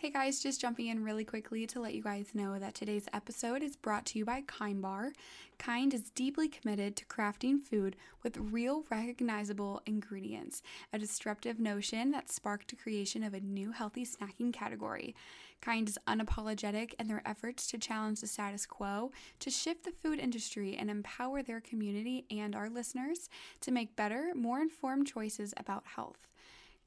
[0.00, 3.62] Hey guys, just jumping in really quickly to let you guys know that today's episode
[3.62, 5.12] is brought to you by Kind Bar.
[5.58, 10.62] Kind is deeply committed to crafting food with real, recognizable ingredients,
[10.94, 15.14] a disruptive notion that sparked the creation of a new healthy snacking category.
[15.60, 20.18] Kind is unapologetic in their efforts to challenge the status quo, to shift the food
[20.18, 23.28] industry, and empower their community and our listeners
[23.60, 26.29] to make better, more informed choices about health.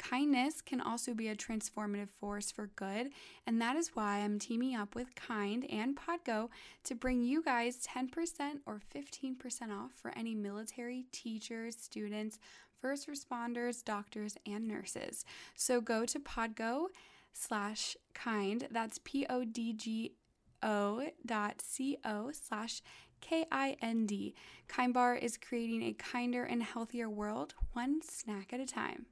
[0.04, 3.12] Kindness can also be a transformative force for good,
[3.48, 6.50] and that is why I'm teaming up with Kind and Podgo
[6.84, 12.38] to bring you guys 10% or 15% off for any military, teachers, students,
[12.82, 15.24] first responders, doctors, and nurses.
[15.56, 16.88] So go to Podgo
[17.32, 20.12] slash kind, that's P O D G
[20.62, 22.82] O dot C O slash
[23.22, 24.36] K I N D.
[24.68, 29.06] Kind Bar is creating a kinder and healthier world, one snack at a time.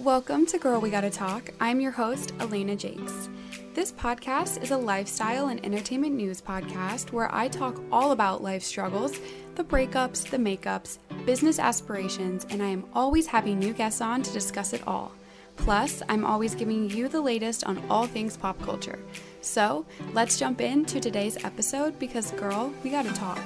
[0.00, 1.50] Welcome to Girl We Gotta Talk.
[1.58, 3.28] I'm your host, Elena Jakes.
[3.74, 8.62] This podcast is a lifestyle and entertainment news podcast where I talk all about life
[8.62, 9.18] struggles,
[9.56, 14.32] the breakups, the makeups, business aspirations, and I am always having new guests on to
[14.32, 15.10] discuss it all.
[15.56, 19.00] Plus, I'm always giving you the latest on all things pop culture.
[19.40, 23.40] So, let's jump into today's episode because, girl, we gotta talk.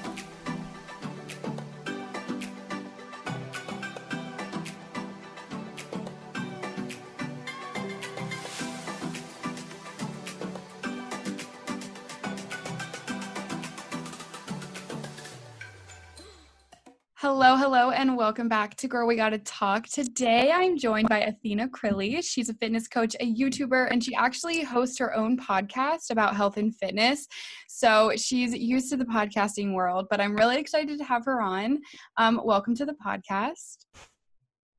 [17.23, 19.87] Hello, hello, and welcome back to Girl We Gotta Talk.
[19.87, 22.21] Today I'm joined by Athena Crilly.
[22.21, 26.57] She's a fitness coach, a YouTuber, and she actually hosts her own podcast about health
[26.57, 27.29] and fitness.
[27.69, 31.79] So she's used to the podcasting world, but I'm really excited to have her on.
[32.17, 33.87] Um, welcome to the podcast.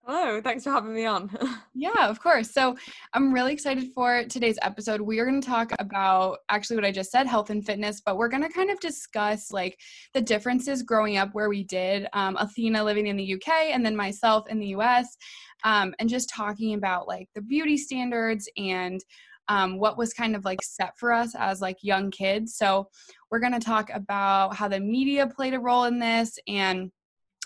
[0.05, 1.29] Hello, thanks for having me on.
[1.73, 2.51] yeah, of course.
[2.51, 2.75] So
[3.13, 4.99] I'm really excited for today's episode.
[4.99, 8.17] We are going to talk about actually what I just said, health and fitness, but
[8.17, 9.79] we're going to kind of discuss like
[10.13, 12.05] the differences growing up where we did.
[12.11, 15.15] Um, Athena living in the UK and then myself in the US,
[15.63, 18.99] um, and just talking about like the beauty standards and
[19.47, 22.55] um, what was kind of like set for us as like young kids.
[22.57, 22.89] So
[23.31, 26.91] we're going to talk about how the media played a role in this and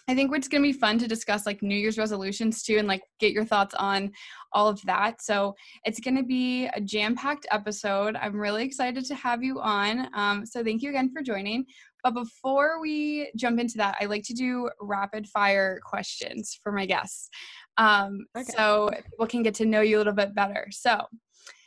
[0.10, 2.88] I think it's going to be fun to discuss like New Year's resolutions too and
[2.88, 4.12] like get your thoughts on
[4.54, 5.22] all of that.
[5.22, 5.54] So
[5.84, 8.16] it's going to be a jam packed episode.
[8.16, 10.08] I'm really excited to have you on.
[10.14, 11.66] Um, so thank you again for joining.
[12.04, 16.86] But before we jump into that, I like to do rapid fire questions for my
[16.86, 17.30] guests.
[17.78, 18.46] Um, okay.
[18.56, 20.68] So people can get to know you a little bit better.
[20.72, 21.02] So,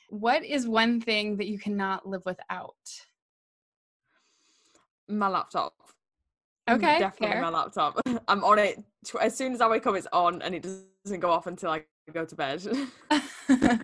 [0.08, 2.74] what is one thing that you cannot live without?
[5.08, 5.74] My laptop.
[6.70, 6.98] Okay.
[6.98, 7.42] Definitely fair.
[7.42, 8.00] my laptop.
[8.28, 8.82] I'm on it
[9.20, 9.94] as soon as I wake up.
[9.96, 10.66] It's on, and it
[11.04, 12.66] doesn't go off until I go to bed.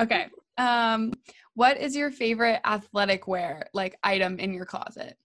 [0.00, 0.26] okay.
[0.56, 1.12] Um,
[1.54, 5.16] what is your favorite athletic wear like item in your closet?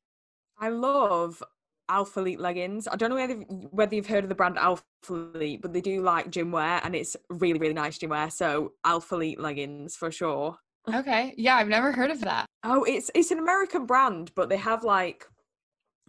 [0.57, 1.41] I love
[1.89, 2.87] Alphalete leggings.
[2.87, 3.35] I don't know whether,
[3.71, 7.15] whether you've heard of the brand Alphalete, but they do like gym wear, and it's
[7.29, 8.29] really really nice gym wear.
[8.29, 10.57] So Alphalete leggings for sure.
[10.93, 11.33] Okay.
[11.37, 12.45] Yeah, I've never heard of that.
[12.63, 15.25] Oh, it's it's an American brand, but they have like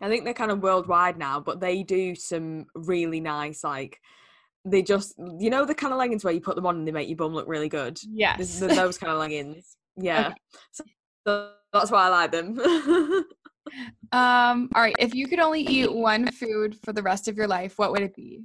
[0.01, 4.01] I think they're kind of worldwide now, but they do some really nice like
[4.65, 6.93] they just you know the kind of leggings where you put them on and they
[6.93, 7.99] make your bum look really good.
[8.11, 9.77] Yes, those kind of leggings.
[9.97, 10.37] Yeah, okay.
[10.73, 10.85] so,
[11.27, 12.59] so that's why I like them.
[14.13, 14.71] um.
[14.75, 14.97] All right.
[14.99, 18.03] If you could only eat one food for the rest of your life, what would
[18.03, 18.45] it be?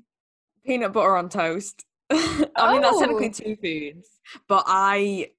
[0.66, 1.86] Peanut butter on toast.
[2.12, 2.72] I oh.
[2.74, 3.32] mean, that's technically oh.
[3.32, 4.10] two foods,
[4.48, 5.30] but I,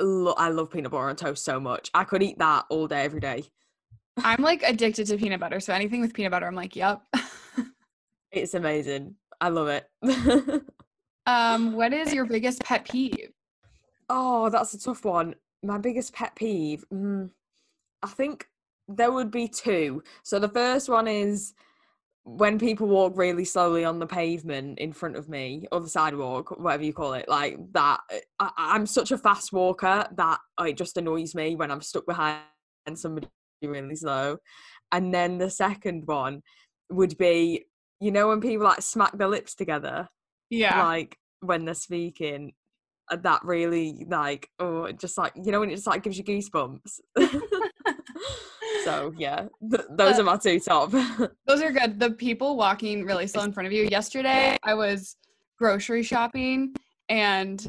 [0.00, 1.90] lo- I love peanut butter on toast so much.
[1.94, 3.44] I could eat that all day, every day.
[4.24, 5.60] I'm like addicted to peanut butter.
[5.60, 7.02] So anything with peanut butter, I'm like, yep.
[8.32, 9.14] it's amazing.
[9.40, 9.88] I love it.
[11.26, 13.32] um, what is your biggest pet peeve?
[14.08, 15.34] Oh, that's a tough one.
[15.62, 16.84] My biggest pet peeve.
[16.92, 17.30] Mm,
[18.02, 18.48] I think
[18.88, 20.02] there would be two.
[20.22, 21.54] So the first one is
[22.24, 26.50] when people walk really slowly on the pavement in front of me or the sidewalk
[26.58, 28.00] whatever you call it like that
[28.38, 32.42] I, am such a fast walker that it just annoys me when i'm stuck behind
[32.96, 33.28] somebody
[33.62, 34.38] really slow.
[34.92, 36.42] And then the second one
[36.90, 37.66] would be,
[38.00, 40.08] you know, when people like smack their lips together.
[40.50, 40.82] Yeah.
[40.82, 42.52] Like when they're speaking.
[43.10, 46.24] Uh, that really like oh just like you know when it just like gives you
[46.24, 47.00] goosebumps.
[48.84, 50.90] so yeah, th- those uh, are my two top.
[51.46, 51.98] those are good.
[51.98, 53.84] The people walking really slow in front of you.
[53.84, 55.16] Yesterday I was
[55.58, 56.74] grocery shopping
[57.08, 57.66] and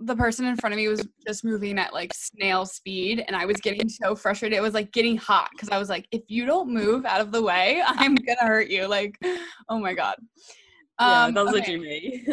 [0.00, 3.46] the person in front of me was just moving at like snail speed and I
[3.46, 4.56] was getting so frustrated.
[4.56, 7.32] It was like getting hot because I was like, if you don't move out of
[7.32, 8.86] the way, I'm gonna hurt you.
[8.86, 9.18] Like,
[9.68, 10.16] oh my God.
[10.98, 11.76] Um, yeah, that was okay.
[11.76, 12.26] me.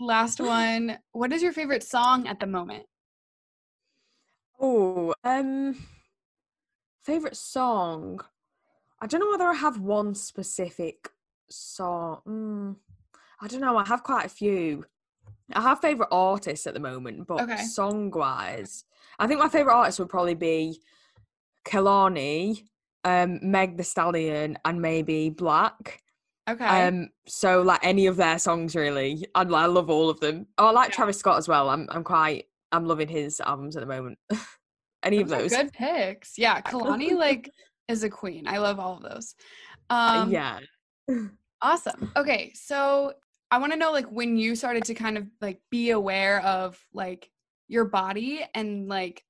[0.00, 0.98] Last one.
[1.12, 2.86] What is your favorite song at the moment?
[4.60, 5.76] Oh, um,
[7.02, 8.20] favorite song.
[9.00, 11.10] I don't know whether I have one specific
[11.50, 12.20] song.
[12.26, 12.76] Mm,
[13.40, 13.76] I don't know.
[13.76, 14.84] I have quite a few.
[15.54, 17.62] I have favorite artists at the moment, but Okay.
[17.64, 18.84] song wise,
[19.18, 20.80] I think my favorite artist would probably be
[21.64, 22.64] Kehlani,
[23.04, 26.02] um, Meg the Stallion, and maybe Black.
[26.48, 26.64] Okay.
[26.66, 30.46] Um, so like any of their songs really, I, I love all of them.
[30.58, 30.96] Oh, I like Yeah.
[30.96, 31.70] Travis Scott as well.
[31.70, 34.18] I'm I'm quite I'm loving his albums at the moment.
[35.02, 36.38] any of Those are those, good picks.
[36.38, 37.50] Yeah, Kehlani like
[37.88, 38.48] is a queen.
[38.48, 39.34] I love all of those.
[39.90, 40.58] Um, yeah.
[41.60, 42.10] Awesome.
[42.16, 43.12] Okay, so
[43.52, 46.82] I want to know like when you started to kind of like be aware of
[46.94, 47.30] like
[47.68, 49.22] your body and like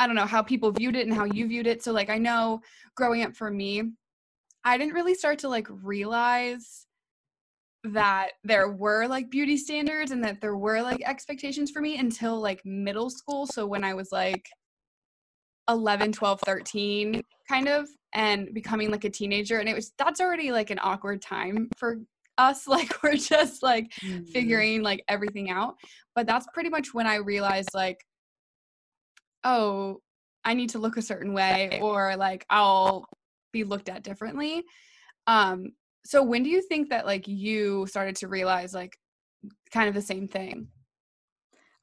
[0.00, 1.84] I don't know how people viewed it and how you viewed it.
[1.84, 2.60] So like I know
[2.96, 3.84] growing up for me,
[4.64, 6.86] I didn't really start to like realize
[7.84, 12.40] that there were like beauty standards and that there were like expectations for me until
[12.40, 13.46] like middle school.
[13.46, 14.48] So when I was like
[15.68, 20.50] 11, 12, 13 kind of and becoming like a teenager and it was that's already
[20.50, 21.98] like an awkward time for
[22.38, 24.26] us like we're just like Mm.
[24.28, 25.74] figuring like everything out
[26.14, 27.98] but that's pretty much when i realized like
[29.44, 30.00] oh
[30.44, 33.06] i need to look a certain way or like i'll
[33.52, 34.64] be looked at differently
[35.26, 35.72] um
[36.04, 38.96] so when do you think that like you started to realize like
[39.72, 40.68] kind of the same thing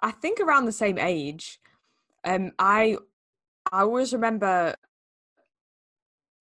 [0.01, 1.59] I think around the same age.
[2.23, 2.97] Um, I
[3.71, 4.75] I always remember.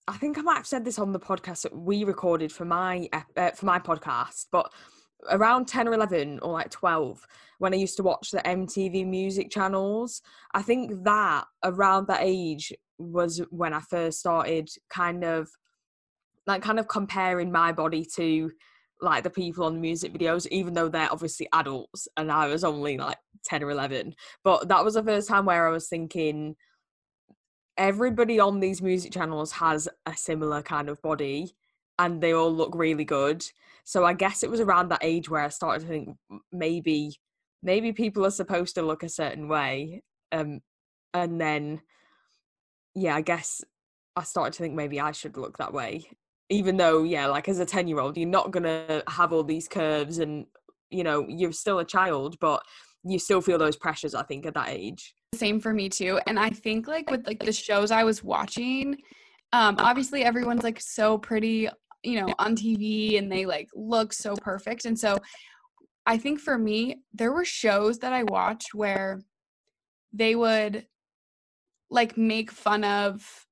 [0.07, 3.09] I think I might have said this on the podcast that we recorded for my
[3.13, 4.71] uh, for my podcast, but
[5.31, 7.27] around ten or eleven or like twelve,
[7.59, 10.21] when I used to watch the MTV music channels,
[10.53, 15.49] I think that around that age was when I first started kind of
[16.47, 18.53] like kind of comparing my body to
[19.01, 22.65] like the people on the music videos, even though they're obviously adults and I was
[22.65, 24.15] only like 10 or 11.
[24.43, 26.57] But that was the first time where I was thinking
[27.77, 31.55] everybody on these music channels has a similar kind of body
[31.99, 33.45] and they all look really good.
[33.85, 36.17] So I guess it was around that age where I started to think
[36.53, 37.17] maybe
[37.63, 40.03] maybe people are supposed to look a certain way.
[40.33, 40.61] Um
[41.13, 41.81] and then
[42.95, 43.63] yeah, I guess
[44.17, 46.09] I started to think maybe I should look that way.
[46.51, 49.43] Even though, yeah, like as a 10 year old, you're not going to have all
[49.43, 50.47] these curves and,
[50.91, 52.63] you know, you're still a child, but
[53.05, 55.15] you still feel those pressures, I think, at that age.
[55.35, 58.97] same for me too and i think like with like the shows i was watching
[59.53, 61.69] um obviously everyone's like so pretty
[62.03, 65.19] you know on tv and they like look so perfect and so
[66.07, 69.21] i think for me there were shows that i watched where
[70.13, 70.87] they would
[71.91, 73.47] like make fun of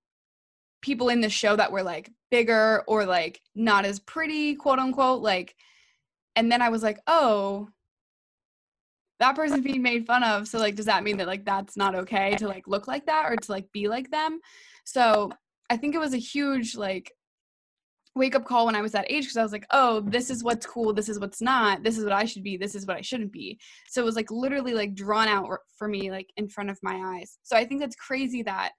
[0.82, 5.22] people in the show that were like bigger or like not as pretty quote unquote
[5.22, 5.54] like
[6.36, 7.68] and then i was like oh
[9.22, 10.48] that person's being made fun of.
[10.48, 13.30] So like does that mean that like that's not okay to like look like that
[13.30, 14.40] or to like be like them?
[14.84, 15.30] So
[15.70, 17.12] i think it was a huge like
[18.14, 20.44] wake up call when i was that age because i was like oh this is
[20.44, 22.96] what's cool this is what's not this is what i should be this is what
[22.96, 23.58] i shouldn't be.
[23.88, 25.48] So it was like literally like drawn out
[25.78, 27.38] for me like in front of my eyes.
[27.42, 28.72] So i think that's crazy that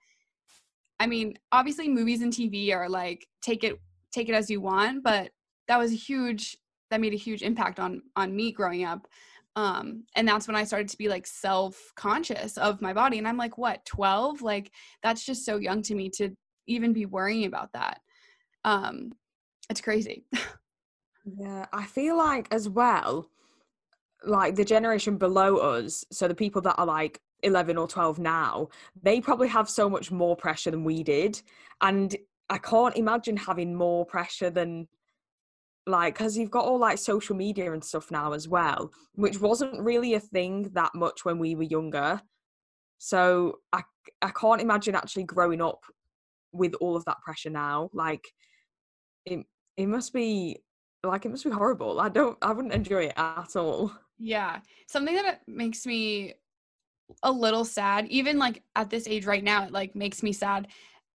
[1.00, 3.80] i mean obviously movies and tv are like take it
[4.12, 5.32] take it as you want but
[5.68, 6.58] that was a huge
[6.92, 9.08] that made a huge impact on on me growing up
[9.56, 13.28] um and that's when i started to be like self conscious of my body and
[13.28, 14.72] i'm like what 12 like
[15.04, 16.30] that's just so young to me to
[16.68, 18.00] even be worrying about that
[18.66, 19.12] um
[19.70, 20.26] it's crazy
[21.26, 23.30] Yeah, I feel like as well,
[24.26, 28.70] like the generation below us, so the people that are like 11 or 12 now,
[29.02, 31.42] they probably have so much more pressure than we did.
[31.82, 32.16] And
[32.50, 34.88] I can't imagine having more pressure than
[35.86, 39.42] like, because you've got all like social media and stuff now as well, which mm.
[39.42, 42.22] wasn't really a thing that much when we were younger.
[42.98, 43.84] So I,
[44.22, 45.84] I can't imagine actually growing up
[46.54, 47.90] with all of that pressure now.
[47.94, 48.24] Like,
[49.26, 49.46] it,
[49.78, 50.58] it must be
[51.06, 52.00] like it must be horrible.
[52.00, 53.92] I don't I wouldn't enjoy it at all.
[54.20, 56.34] yeah something that makes me
[57.24, 60.68] a little sad even like at this age right now it like makes me sad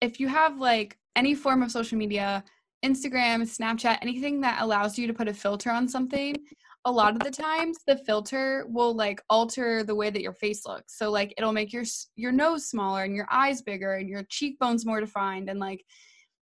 [0.00, 2.42] if you have like any form of social media
[2.86, 6.36] instagram snapchat anything that allows you to put a filter on something
[6.86, 10.64] a lot of the times the filter will like alter the way that your face
[10.64, 10.96] looks.
[10.96, 11.82] So like it'll make your
[12.14, 15.84] your nose smaller and your eyes bigger and your cheekbones more defined and like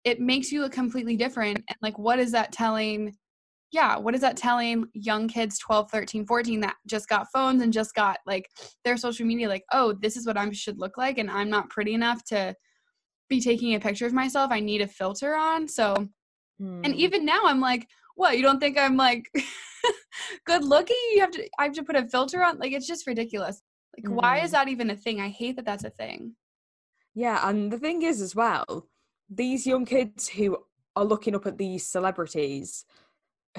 [0.04, 1.58] it makes you look completely different.
[1.58, 3.14] And like what is that telling
[3.72, 7.72] yeah what is that telling young kids 12 13 14 that just got phones and
[7.72, 8.50] just got like
[8.84, 11.72] their social media like oh this is what i should look like and i'm not
[11.72, 12.56] pretty enough to
[13.30, 14.52] be taking a picture of myself.
[14.52, 15.68] I need a filter on.
[15.68, 16.08] So
[16.84, 16.96] and Hmm.
[16.96, 19.30] even now i'm like what you don't think i'm like
[20.46, 23.08] good looking you have to i have to put a filter on like it's just
[23.08, 23.62] ridiculous
[23.96, 24.22] Like, mm.
[24.22, 24.54] why is Mm-hmm.
[24.54, 25.22] that even a thing?
[25.22, 26.36] I hate that that's a thing.
[27.16, 28.88] Yeah, and the thing is as well,
[29.30, 30.58] these young kids who
[30.96, 32.86] are looking up at these celebrities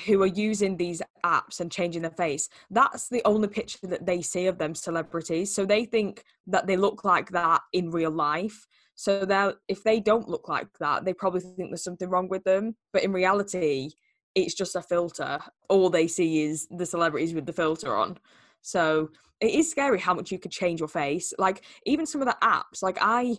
[0.07, 4.23] who are using these apps and changing their face, that's the only picture that they
[4.23, 5.55] see of them celebrities.
[5.55, 8.67] So they think that they look like that in real life.
[8.95, 12.45] So they'll if they don't look like that, they probably think there's something wrong with
[12.45, 12.77] them.
[12.93, 13.91] But in reality,
[14.35, 15.41] it's just a filter.
[15.69, 18.19] All they see is the celebrities with the filter on.
[18.63, 19.11] So
[19.41, 21.33] it is scary how much you could change your face.
[21.39, 23.37] Like even some of the apps, like I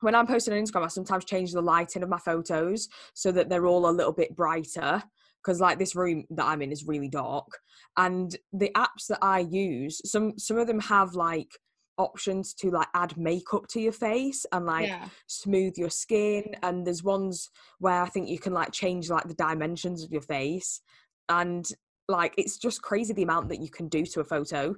[0.00, 3.48] when I'm posting on Instagram, I sometimes change the lighting of my photos so that
[3.48, 5.02] they're all a little bit brighter.
[5.42, 7.46] Because like this room that I'm in is really dark.
[7.96, 11.58] And the apps that I use, some some of them have like
[12.00, 15.08] options to like add makeup to your face and like yeah.
[15.26, 19.34] smooth your skin and there's ones where i think you can like change like the
[19.34, 20.80] dimensions of your face
[21.28, 21.72] and
[22.08, 24.74] like it's just crazy the amount that you can do to a photo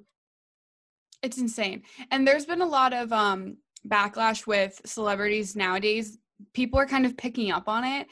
[1.22, 1.82] It's insane.
[2.10, 6.18] And there's been a lot of um backlash with celebrities nowadays.
[6.52, 8.08] People are kind of picking up on it.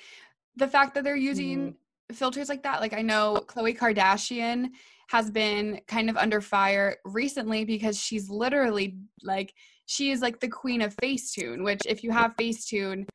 [0.56, 1.74] The fact that they're using
[2.12, 2.80] filters like that.
[2.80, 4.70] Like I know Khloe Kardashian
[5.10, 9.52] has been kind of under fire recently because she's literally like
[9.86, 13.08] she is like the queen of Facetune, which if you have Facetune,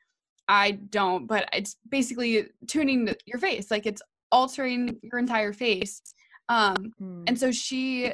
[0.50, 3.72] I don't, but it's basically tuning your face.
[3.72, 6.02] Like it's altering your entire face.
[6.50, 7.24] Um Mm.
[7.28, 8.12] and so she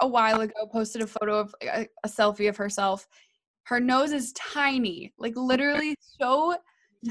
[0.00, 3.06] a while ago posted a photo of a, a selfie of herself.
[3.64, 6.56] Her nose is tiny, like literally so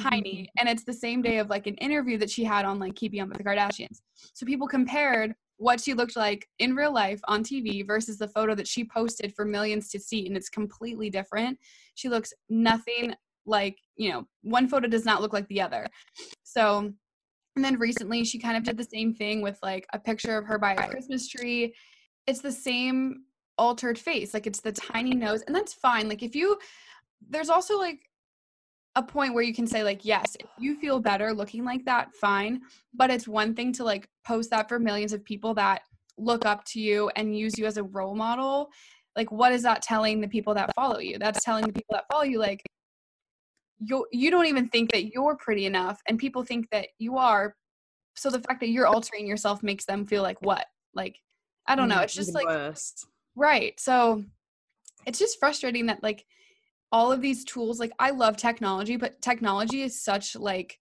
[0.01, 0.49] tiny.
[0.57, 3.19] And it's the same day of like an interview that she had on like Keeping
[3.21, 4.01] Up with the Kardashians.
[4.33, 8.53] So people compared what she looked like in real life on TV versus the photo
[8.55, 10.27] that she posted for millions to see.
[10.27, 11.57] And it's completely different.
[11.95, 15.87] She looks nothing like, you know, one photo does not look like the other.
[16.43, 16.91] So,
[17.55, 20.45] and then recently she kind of did the same thing with like a picture of
[20.45, 21.73] her by a Christmas tree.
[22.27, 23.23] It's the same
[23.57, 24.33] altered face.
[24.33, 25.41] Like it's the tiny nose.
[25.47, 26.07] And that's fine.
[26.07, 26.57] Like if you,
[27.27, 27.99] there's also like
[28.97, 32.13] a point where you can say like yes if you feel better looking like that
[32.15, 32.61] fine.
[32.95, 35.83] But it's one thing to like post that for millions of people that
[36.17, 38.69] look up to you and use you as a role model.
[39.15, 41.19] Like what is that telling the people that follow you?
[41.19, 42.63] That's telling the people that follow you like
[43.79, 47.55] you you don't even think that you're pretty enough and people think that you are.
[48.15, 50.65] So the fact that you're altering yourself makes them feel like what?
[50.95, 51.19] Like
[51.67, 51.97] i don't know.
[51.97, 53.05] Mm, it's just like worse.
[53.35, 53.79] Right.
[53.79, 54.23] So
[55.05, 56.25] it's just frustrating that like
[56.91, 60.79] all of these tools like I love technology, but technology is such like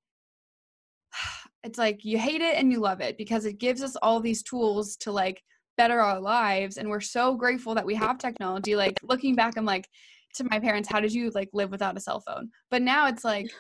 [1.65, 4.43] it's like you hate it and you love it because it gives us all these
[4.43, 5.43] tools to like
[5.77, 8.77] better our lives and we're so grateful that we have technology.
[8.77, 9.89] Like looking back I'm like
[10.35, 12.51] to my parents, how did you like live without a cell phone?
[12.71, 13.51] But now it's like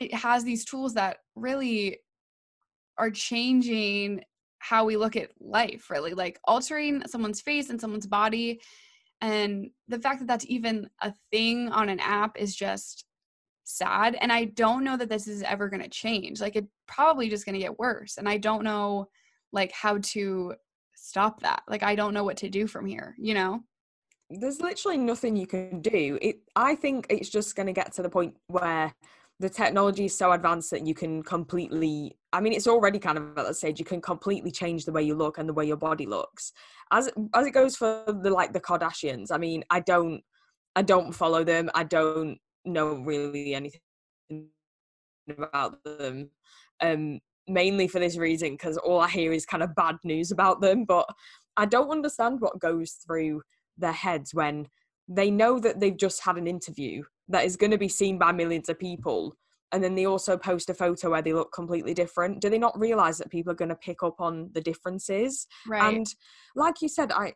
[0.00, 1.98] it has these tools that really
[2.98, 4.22] are changing
[4.58, 8.60] how we look at life really like altering someone's face and someone's body
[9.20, 13.04] and the fact that that's even a thing on an app is just
[13.64, 17.28] sad and i don't know that this is ever going to change like it probably
[17.28, 19.08] just going to get worse and i don't know
[19.52, 20.54] like how to
[20.94, 23.60] stop that like i don't know what to do from here you know
[24.30, 26.18] there's literally nothing you can do.
[26.20, 28.92] It I think it's just going to get to the point where
[29.38, 33.38] the technology is so advanced that you can completely I mean it's already kind of
[33.38, 35.78] at that stage you can completely change the way you look and the way your
[35.78, 36.52] body looks.
[36.92, 40.22] As as it goes for the like the Kardashians, I mean I don't
[40.74, 41.70] I don't follow them.
[41.74, 43.80] I don't know really anything
[45.30, 46.30] about them.
[46.82, 50.60] Um mainly for this reason because all I hear is kind of bad news about
[50.60, 51.08] them, but
[51.56, 53.42] I don't understand what goes through
[53.78, 54.66] their heads when
[55.08, 58.32] they know that they've just had an interview that is going to be seen by
[58.32, 59.36] millions of people
[59.72, 62.78] and then they also post a photo where they look completely different do they not
[62.78, 66.06] realize that people are going to pick up on the differences right and
[66.54, 67.32] like you said i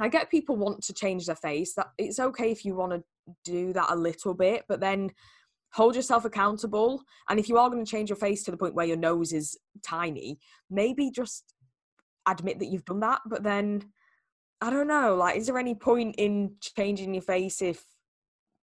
[0.00, 3.02] i get people want to change their face that it's okay if you want to
[3.44, 5.10] do that a little bit but then
[5.72, 8.74] hold yourself accountable and if you are going to change your face to the point
[8.74, 10.38] where your nose is tiny
[10.70, 11.54] maybe just
[12.28, 13.82] admit that you've done that but then
[14.62, 15.16] I don't know.
[15.16, 17.84] Like, is there any point in changing your face if,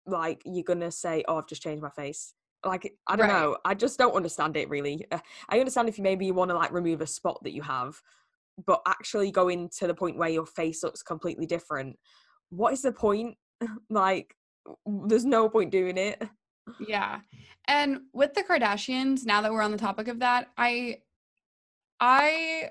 [0.07, 2.35] like, you're gonna say, "Oh, I've just changed my face"?
[2.65, 3.41] Like, I don't Right.
[3.41, 3.57] know.
[3.65, 5.07] I just don't understand it really.
[5.11, 7.63] Uh, I understand if you maybe you want to like remove a spot that you
[7.63, 8.01] have,
[8.67, 11.97] but actually going to the point where your face looks completely different.
[12.51, 13.37] What is the point?
[13.91, 14.35] like,
[14.87, 16.23] there's no point doing it.
[16.81, 17.21] Yeah.
[17.67, 20.99] And with the Kardashians, now that we're on the topic of that, I
[22.01, 22.71] I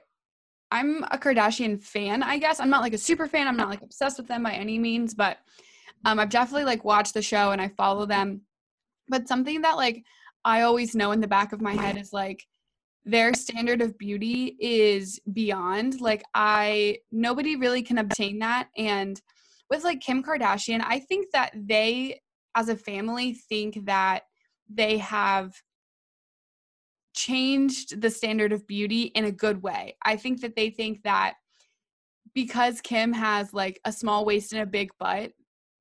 [0.70, 2.60] I'm a Kardashian fan, I guess.
[2.60, 3.48] I'm not like a super fan.
[3.48, 5.38] I'm not like obsessed with them by any means, but
[6.06, 8.42] um I've definitely like watched the show and I follow them.
[9.10, 10.04] But something that like
[10.46, 12.46] I always know in the back of my head is like
[13.06, 19.22] their standard of beauty is beyond like I nobody really can obtain that and
[19.70, 22.22] with like Kim Kardashian, I think that they
[22.56, 24.22] as a family think that
[24.70, 25.54] they have
[27.14, 29.96] changed the standard of beauty in a good way.
[30.06, 31.36] I think that they think that
[32.34, 35.32] because Kim has like a small waist and a big butt,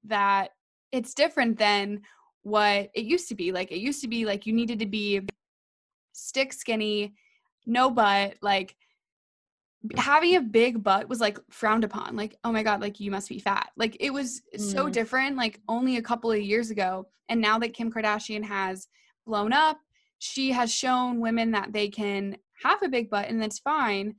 [0.05, 0.51] that
[0.93, 2.01] it's different than
[2.47, 3.51] what it used to be.
[3.51, 5.21] Like it used to be like you needed to be
[6.13, 7.13] stick skinny,
[7.67, 8.77] no butt, like
[9.97, 12.15] having a big butt was like frowned upon.
[12.15, 13.71] Like, oh my God, like you must be fat.
[13.77, 14.61] Like it was mm.
[14.61, 17.09] so different, like only a couple of years ago.
[17.29, 18.87] And now that Kim Kardashian has
[19.27, 19.81] blown up,
[20.21, 24.15] she has shown women that they can have a big butt and that's fine.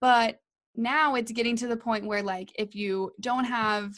[0.00, 0.38] But
[0.76, 3.92] now it's getting to the point where like if you don't have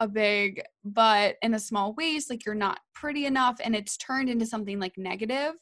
[0.00, 4.28] a big butt and a small waist like you're not pretty enough and it's turned
[4.28, 5.52] into something like negative.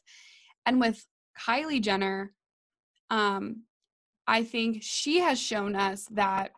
[0.65, 1.05] and with
[1.39, 2.33] kylie jenner
[3.09, 3.63] um
[4.25, 6.51] i think she has shown us that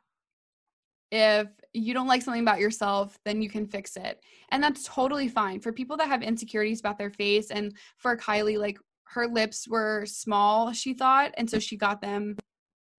[1.12, 5.28] if you don't like something about yourself then you can fix it and that's totally
[5.28, 9.68] fine for people that have insecurities about their face and for kylie like her lips
[9.68, 12.36] were small she thought and so she got them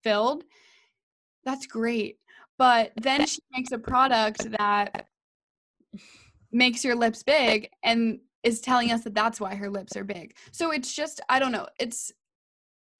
[0.03, 0.43] filled
[1.45, 2.17] that's great.
[2.59, 5.07] But then she makes a product that
[6.51, 10.35] makes your lips big and is telling us that that's why her lips are big.
[10.51, 12.11] So it's just, I don't know, it's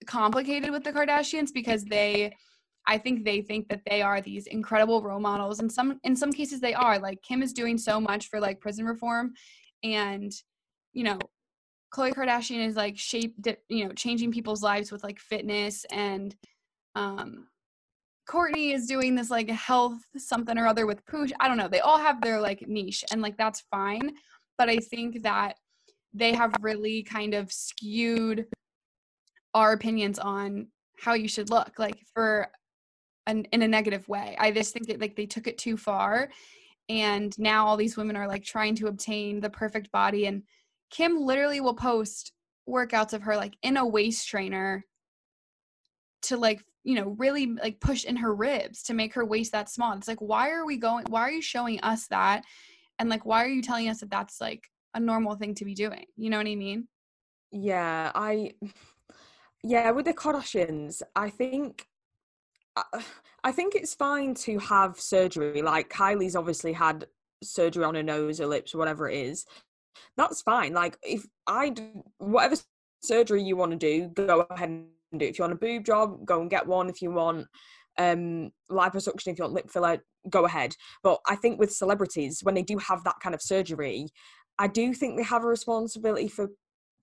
[0.08, 2.34] complicated with the Kardashians because they
[2.88, 6.32] I think they think that they are these incredible role models and some in some
[6.32, 6.98] cases they are.
[6.98, 9.34] Like Kim is doing so much for like prison reform
[9.84, 10.32] and
[10.94, 11.20] you know,
[11.94, 13.36] Khloe Kardashian is like shape
[13.68, 16.34] you know, changing people's lives with like fitness and
[16.96, 17.49] um
[18.30, 21.32] Kourtney is doing this like health something or other with Poosh.
[21.40, 21.68] I don't know.
[21.68, 24.14] They all have their like niche and like that's fine.
[24.58, 25.56] But I think that
[26.14, 28.46] they have really kind of skewed
[29.56, 30.68] our opinions on
[31.00, 32.50] how you should look like for
[33.26, 34.36] an in a negative way.
[34.40, 36.30] I just think that like they took it too far
[36.88, 40.44] and now all these women are like trying to obtain the perfect body and
[40.92, 42.32] Kim literally will post
[42.68, 44.86] workouts of her like in a waist trainer
[46.24, 49.70] to like you know really like push in her ribs to make her waist that
[49.70, 49.94] small.
[49.94, 52.44] It's like why are we going why are you showing us that?
[52.98, 55.76] And like why are you telling us that that's like a normal thing to be
[55.76, 56.06] doing?
[56.18, 56.88] You know what i mean?
[57.52, 58.54] Yeah i
[59.64, 61.86] yeah with the kardashians i think
[62.76, 63.02] uh,
[63.44, 65.62] i think it's fine to have surgery.
[65.62, 67.06] Like kylie's obviously had
[67.44, 69.46] surgery on her nose or lips whatever it is.
[70.18, 70.74] That's fine.
[70.74, 72.56] Like if i do whatever
[73.04, 74.86] surgery you want to do go ahead
[75.18, 75.26] do.
[75.26, 76.90] If you want a boob job, go and get one.
[76.90, 77.48] If you want
[77.98, 80.76] um, liposuction, if you want lip filler, go ahead.
[81.04, 84.08] But I think with celebrities, when they do have that kind of surgery,
[84.58, 86.50] I do think they have a responsibility for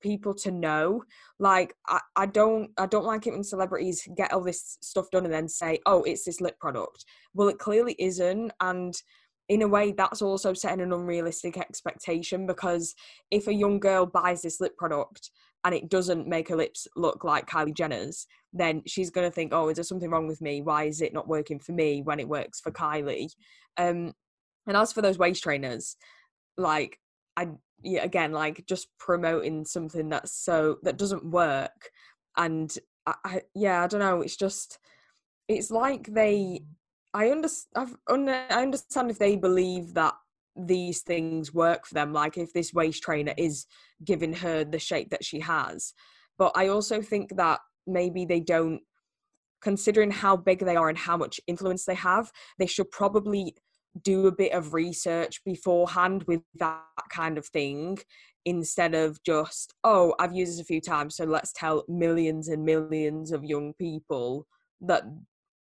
[0.03, 1.03] people to know
[1.38, 5.25] like I, I don't i don't like it when celebrities get all this stuff done
[5.25, 8.95] and then say oh it's this lip product well it clearly isn't and
[9.49, 12.95] in a way that's also setting an unrealistic expectation because
[13.31, 15.31] if a young girl buys this lip product
[15.67, 19.53] and it doesn't make her lips look like Kylie Jenner's, then she's going to think,
[19.53, 20.63] oh, is there something wrong with me?
[20.63, 23.33] Why is it not working for me when it works for Kylie?
[23.77, 24.13] Um,
[24.69, 25.97] and as for those waist trainers,
[26.57, 27.01] like,
[27.37, 27.49] I,
[27.83, 31.91] yeah, again, like just promoting something that's so, that doesn't work.
[32.37, 32.73] And
[33.05, 34.21] I, I yeah, I don't know.
[34.21, 34.79] It's just,
[35.49, 36.61] it's like they,
[37.13, 40.15] I understand, I understand if they believe that
[40.57, 43.66] these things work for them like if this waist trainer is
[44.05, 45.92] giving her the shape that she has.
[46.38, 48.81] But i also think that maybe they don't
[49.62, 53.55] considering how big they are and how much influence they have they should probably
[54.03, 57.99] do a bit of research beforehand with that kind of thing
[58.45, 62.64] instead of just oh i've used this a few times so let's tell millions and
[62.64, 64.47] millions of young people
[64.81, 65.03] that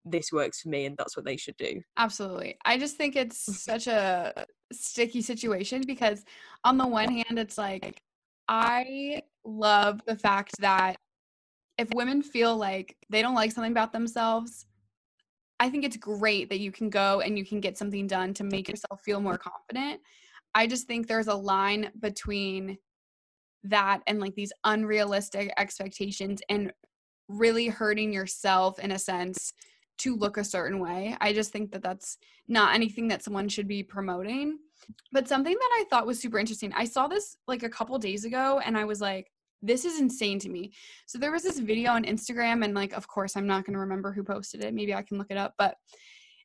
[0.05, 1.81] this works for me and that's what they should do.
[1.97, 2.57] Absolutely.
[2.63, 6.23] I just think it's such a sticky situation because
[6.63, 8.01] on the one hand it's like
[8.47, 10.97] I love the fact that
[11.77, 14.65] if women feel like they don't like something about themselves,
[15.59, 18.43] I think it's great that you can go and you can get something done to
[18.43, 20.01] make yourself feel more confident.
[20.53, 22.77] I just think there's a line between
[23.63, 26.71] that and like these unrealistic expectations and
[27.27, 29.53] really hurting yourself in a sense
[29.99, 31.15] to look a certain way.
[31.21, 34.59] I just think that that's not anything that someone should be promoting.
[35.11, 38.25] But something that I thought was super interesting, I saw this like a couple days
[38.25, 39.31] ago and I was like,
[39.61, 40.73] this is insane to me.
[41.07, 43.79] So there was this video on Instagram, and like, of course, I'm not going to
[43.79, 44.75] remember who posted it.
[44.75, 45.75] Maybe I can look it up, but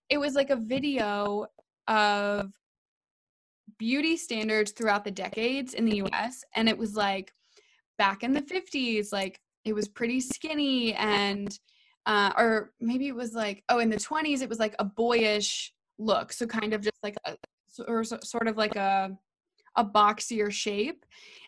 [0.09, 1.47] it was like a video
[1.87, 2.51] of
[3.79, 6.45] beauty standards throughout the decades in the US.
[6.55, 7.33] And it was like
[7.99, 11.59] back in the 50s, like it was pretty skinny and
[12.07, 15.73] uh, or maybe it was like oh in the 20s it was like a boyish
[15.99, 16.33] look.
[16.33, 17.37] So kind of just like a
[17.87, 19.11] or sort of like a
[19.77, 21.05] a boxier shape.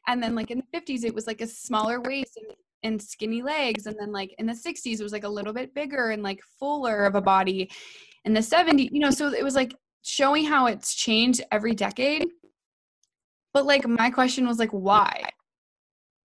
[0.07, 3.43] And then like in the 50s it was like a smaller waist and, and skinny
[3.43, 6.23] legs and then like in the 60s it was like a little bit bigger and
[6.23, 7.71] like fuller of a body.
[8.25, 12.27] In the 70s, you know, so it was like showing how it's changed every decade.
[13.53, 15.25] But like my question was like why?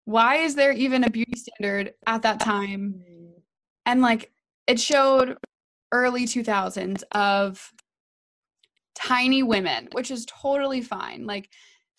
[0.04, 3.02] Why is there even a beauty standard at that time?
[3.86, 4.30] And like
[4.66, 5.38] it showed
[5.92, 7.72] early 2000s of
[8.94, 11.26] tiny women, which is totally fine.
[11.26, 11.48] Like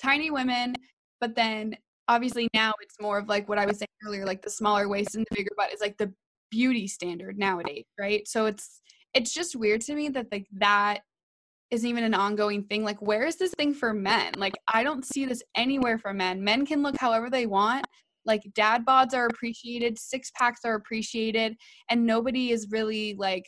[0.02, 0.76] tiny women,
[1.20, 4.50] but then obviously now it's more of like what I was saying earlier, like the
[4.50, 6.14] smaller waist and the bigger butt is like the
[6.52, 8.28] beauty standard nowadays, right?
[8.28, 8.82] So it's
[9.14, 11.00] it's just weird to me that like that
[11.72, 12.84] isn't even an ongoing thing.
[12.84, 14.34] Like where is this thing for men?
[14.38, 16.44] Like I don't see this anywhere for men.
[16.44, 17.86] Men can look however they want.
[18.28, 21.56] Like dad bods are appreciated, six packs are appreciated,
[21.90, 23.46] and nobody is really like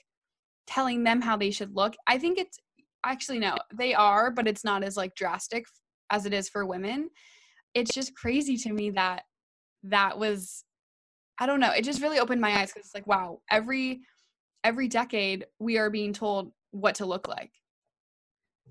[0.65, 1.95] telling them how they should look.
[2.07, 2.57] I think it's
[3.05, 5.65] actually no, they are, but it's not as like drastic
[6.09, 7.09] as it is for women.
[7.73, 9.23] It's just crazy to me that
[9.83, 10.63] that was
[11.39, 14.01] I don't know, it just really opened my eyes cuz it's like wow, every
[14.63, 17.51] every decade we are being told what to look like.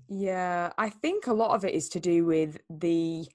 [0.07, 3.27] Yeah, I think a lot of it is to do with the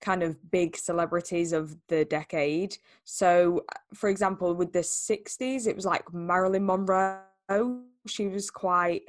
[0.00, 2.76] kind of big celebrities of the decade.
[3.04, 7.20] So, for example, with the 60s, it was like Marilyn Monroe.
[8.06, 9.02] She was quite,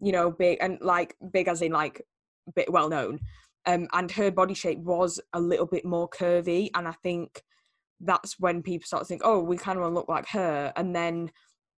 [0.00, 2.02] you know, big and like big as in like
[2.54, 3.20] bit well known.
[3.66, 6.70] Um, and her body shape was a little bit more curvy.
[6.74, 7.42] And I think
[8.00, 10.72] that's when people start to think, oh, we kind of want to look like her.
[10.74, 11.30] And then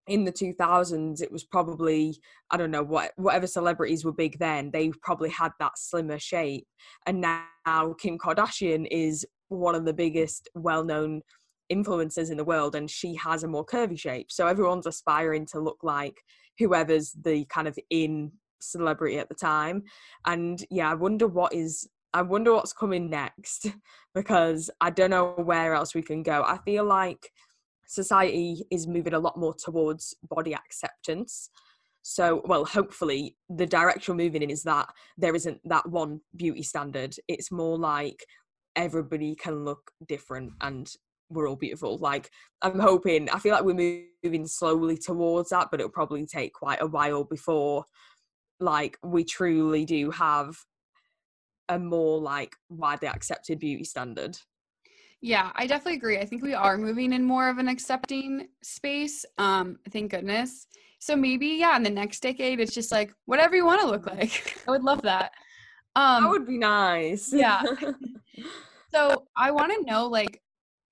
[0.07, 2.19] in the 2000s it was probably
[2.51, 6.67] i don't know what whatever celebrities were big then they probably had that slimmer shape.
[7.07, 11.23] And now kim kardashian is one of the biggest well-known
[11.73, 14.31] influencers in the world and she has a more curvy shape.
[14.31, 16.17] So everyone's aspiring to look like
[16.59, 19.85] whoever's the kind of in celebrity at the time.
[20.27, 23.67] And yeah i wonder what is i wonder what's coming next
[24.14, 26.43] because i don't know where else we can go.
[26.43, 27.31] I feel like
[27.87, 31.51] society is moving a lot more towards body acceptance.
[32.03, 36.62] So, well, hopefully, the direction we're moving in is that there isn't that one beauty
[36.62, 37.16] standard.
[37.29, 38.25] It's more like
[38.77, 40.92] everybody can look different and
[41.31, 41.97] we're all beautiful.
[41.97, 46.53] Like, I'm hoping, I feel like we're moving slowly towards that, but it'll probably take
[46.53, 47.85] quite a while before,
[48.61, 50.57] like, we truly do have
[51.70, 54.37] a more, like, widely accepted beauty standard.
[55.25, 56.19] Yeah, I definitely agree.
[56.19, 59.25] I think we are moving in more of an accepting space.
[59.39, 60.67] Um, thank goodness.
[60.99, 64.07] So maybe, yeah, in the next decade, it's just like whatever you want to look
[64.07, 64.63] like.
[64.69, 65.33] I would love that.
[65.97, 67.33] Um, that would be nice.
[67.33, 67.63] yeah.
[68.95, 70.43] so I want to know, like,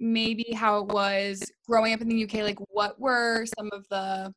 [0.01, 2.37] maybe how it was growing up in the UK.
[2.37, 4.33] Like, what were some of the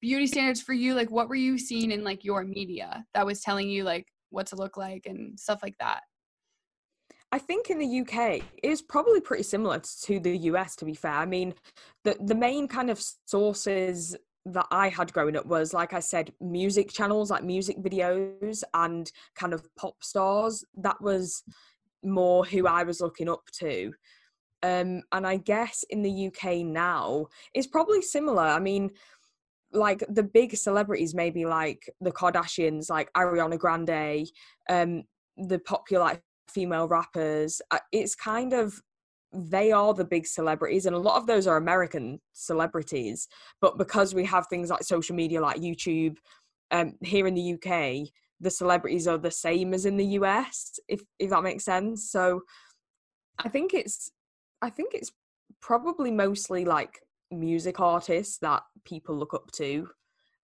[0.00, 0.94] beauty standards for you?
[0.94, 4.46] Like, what were you seeing in like your media that was telling you like what
[4.46, 6.04] to look like and stuff like that?
[7.32, 10.74] I think in the UK is probably pretty similar to the US.
[10.76, 11.54] To be fair, I mean,
[12.04, 14.16] the the main kind of sources
[14.46, 19.10] that I had growing up was, like I said, music channels, like music videos, and
[19.34, 20.64] kind of pop stars.
[20.76, 21.42] That was
[22.02, 23.92] more who I was looking up to.
[24.62, 28.42] Um, and I guess in the UK now it's probably similar.
[28.42, 28.90] I mean,
[29.72, 34.28] like the big celebrities, maybe like the Kardashians, like Ariana Grande,
[34.68, 35.04] um,
[35.36, 37.62] the popular like female rappers.
[37.70, 38.80] Uh, it's kind of
[39.32, 43.28] they are the big celebrities and a lot of those are american celebrities
[43.60, 46.16] but because we have things like social media like youtube
[46.72, 48.08] um, here in the uk
[48.40, 52.40] the celebrities are the same as in the us if if that makes sense so
[53.38, 54.10] i think it's
[54.62, 55.12] i think it's
[55.60, 59.88] probably mostly like music artists that people look up to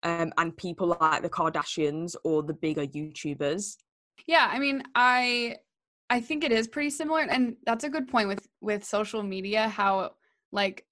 [0.04, 3.78] um, and people like the kardashians or the bigger youtubers
[4.28, 5.56] yeah i mean i
[6.10, 9.68] I think it is pretty similar and that's a good point with with social media
[9.68, 10.12] how
[10.52, 10.86] like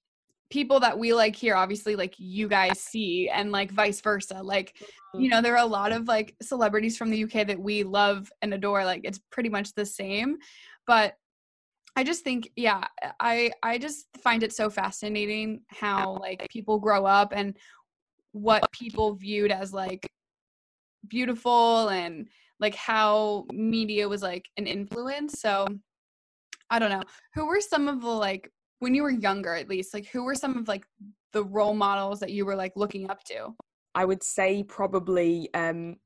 [0.50, 4.76] people that we like here obviously like you guys see and like vice versa like
[5.14, 5.30] you mm-hmm.
[5.30, 8.54] know there are a lot of like celebrities from the UK that we love and
[8.54, 10.38] adore like it's pretty much the same
[10.86, 11.16] but
[11.96, 12.86] I just think yeah
[13.20, 17.56] I I just find it so fascinating how like people grow up and
[18.32, 20.08] what people viewed as like
[21.08, 22.28] beautiful and
[22.60, 25.40] like how media was like an influence.
[25.42, 25.68] So
[26.70, 27.04] I don't know.
[27.36, 30.36] Who were some of the like when you were younger at least, like who were
[30.36, 30.86] some of like
[31.32, 33.54] the role models that you were like looking up to?
[33.96, 35.98] I would say probably um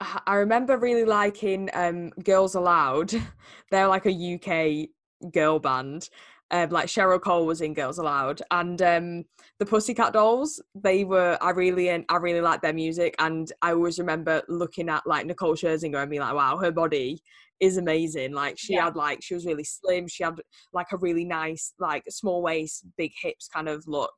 [0.00, 3.12] I remember really liking um Girls Aloud.
[3.70, 4.88] They're like a UK
[5.32, 6.08] girl band
[6.50, 9.24] Um, like Cheryl Cole was in Girls Aloud, and um,
[9.58, 10.62] the Pussycat Dolls.
[10.74, 11.36] They were.
[11.42, 15.26] I really and I really liked their music, and I always remember looking at like
[15.26, 17.22] Nicole Scherzinger and being like, "Wow, her body
[17.60, 18.84] is amazing." Like she Yeah.
[18.84, 20.08] had like she was really slim.
[20.08, 20.40] She had
[20.72, 24.14] like a really nice like small waist, big hips kind of look,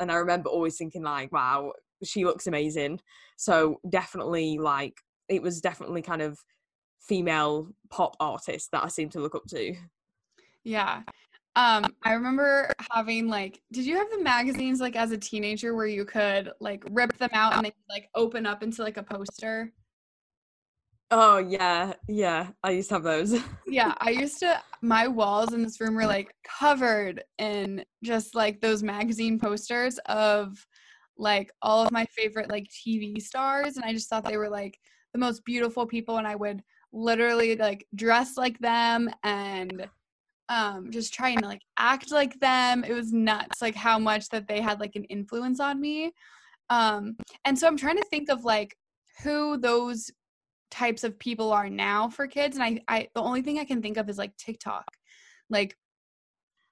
[0.00, 3.00] and I remember always thinking like, "Wow, she looks amazing."
[3.36, 4.94] So definitely like
[5.28, 6.38] it was definitely kind of
[7.00, 9.74] female pop artist that I seem to look up to.
[10.64, 11.02] Yeah.
[11.56, 15.86] Um, I remember having like, did you have the magazines like as a teenager where
[15.86, 19.02] you could like rip them out and they could like open up into like a
[19.02, 19.72] poster?
[21.10, 22.48] Oh yeah, yeah.
[22.64, 23.38] I used to have those.
[23.68, 28.60] Yeah, I used to, my walls in this room were like covered in just like
[28.60, 30.66] those magazine posters of
[31.16, 33.76] like all of my favorite like TV stars.
[33.76, 34.76] And I just thought they were like
[35.12, 36.16] the most beautiful people.
[36.18, 39.88] And I would literally like dress like them and
[40.48, 42.84] um just trying to like act like them.
[42.84, 46.12] It was nuts, like how much that they had like an influence on me.
[46.70, 48.76] Um, and so I'm trying to think of like
[49.22, 50.10] who those
[50.70, 53.80] types of people are now for kids and I, I the only thing i can
[53.80, 54.84] think of is like tiktok
[55.48, 55.76] like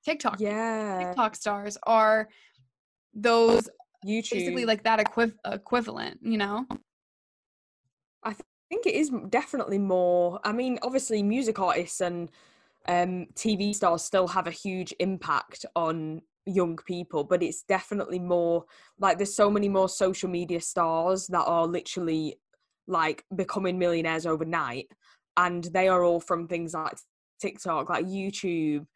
[0.05, 0.99] tiktok yeah.
[0.99, 2.29] tiktok stars are
[3.15, 3.69] those
[4.05, 4.33] YouTube.
[4.33, 6.67] basically like that equiv- equivalent you know
[8.23, 8.35] I
[8.69, 10.41] think it is definitely more.
[10.45, 12.31] I mean, obviously, music artists and
[12.89, 18.65] um, TV stars still have a huge impact on young people, but it's definitely more
[18.99, 22.37] like there's so many more social media stars that are literally
[22.87, 24.87] like becoming millionaires overnight,
[25.37, 26.95] and they are all from things like
[27.41, 28.87] TikTok, like YouTube,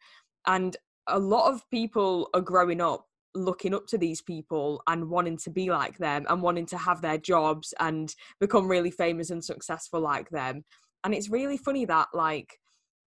[0.45, 0.75] and
[1.07, 5.49] a lot of people are growing up looking up to these people and wanting to
[5.49, 9.99] be like them and wanting to have their jobs and become really famous and successful
[9.99, 10.63] like them
[11.03, 12.57] and it's really funny that like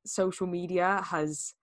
[0.05, 1.55] social media has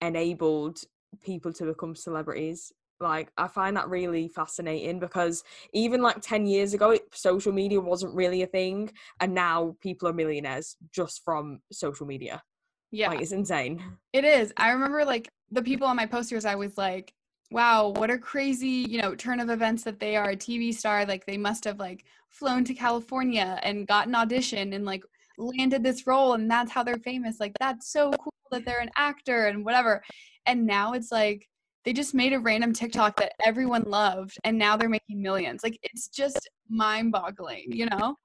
[0.00, 0.78] enabled
[1.22, 6.74] people to become celebrities like i find that really fascinating because even like 10 years
[6.74, 11.60] ago it, social media wasn't really a thing and now people are millionaires just from
[11.72, 12.42] social media.
[12.90, 13.08] Yeah.
[13.08, 13.82] like it's insane.
[14.12, 14.52] It is.
[14.56, 17.14] I remember like the people on my posters i was like
[17.50, 21.06] wow what a crazy you know turn of events that they are a tv star
[21.06, 25.04] like they must have like flown to california and got an audition and like
[25.38, 27.40] landed this role and that's how they're famous.
[27.40, 30.02] Like that's so cool that they're an actor and whatever.
[30.46, 31.46] And now it's like
[31.84, 35.62] they just made a random tiktok that everyone loved and now they're making millions.
[35.62, 38.16] Like it's just mind boggling you know?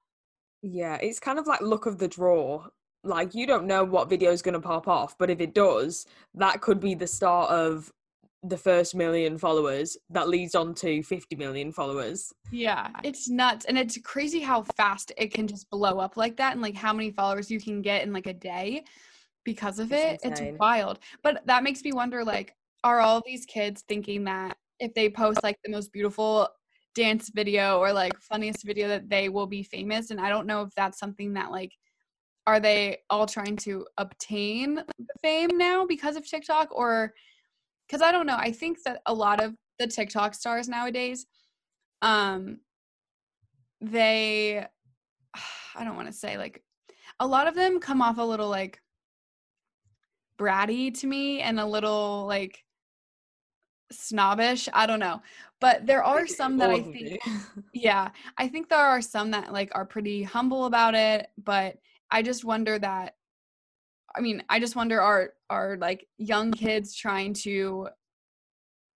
[0.62, 2.66] Yeah, it's kind of like luck of the draw.
[3.02, 6.06] Like you don't know what video is going to pop off, but if it does,
[6.34, 7.90] that could be the start of
[8.42, 12.32] the first million followers that leads on to 50 million followers.
[12.50, 13.66] Yeah, it's nuts.
[13.66, 16.92] And it's crazy how fast it can just blow up like that and like how
[16.92, 18.84] many followers you can get in like a day
[19.44, 20.30] because of It's it.
[20.38, 21.00] It's wild.
[21.22, 25.42] But that makes me wonder like, are all these kids thinking that if they post
[25.42, 26.48] like the most beautiful
[26.94, 30.10] dance video or like funniest video that they will be famous?
[30.10, 31.72] And I don't know if that's something that like,
[32.46, 34.82] are they all trying to obtain
[35.20, 37.12] fame now because of TikTok or
[37.90, 38.36] because I don't know.
[38.36, 41.26] I think that a lot of the TikTok stars nowadays,
[42.02, 42.58] um,
[43.80, 44.64] they,
[45.74, 46.62] I don't want to say like,
[47.18, 48.80] a lot of them come off a little like
[50.38, 52.64] bratty to me and a little like
[53.90, 54.68] snobbish.
[54.72, 55.20] I don't know,
[55.60, 57.18] but there are some that I think
[57.74, 61.78] yeah, I think there are some that like are pretty humble about it, but
[62.10, 63.16] I just wonder that
[64.16, 67.88] I mean, I just wonder are are like young kids trying to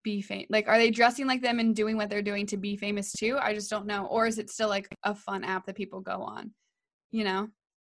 [0.03, 0.47] be famous?
[0.49, 3.37] Like are they dressing like them and doing what they're doing to be famous too?
[3.39, 4.05] I just don't know.
[4.05, 6.51] Or is it still like a fun app that people go on?
[7.11, 7.49] You know?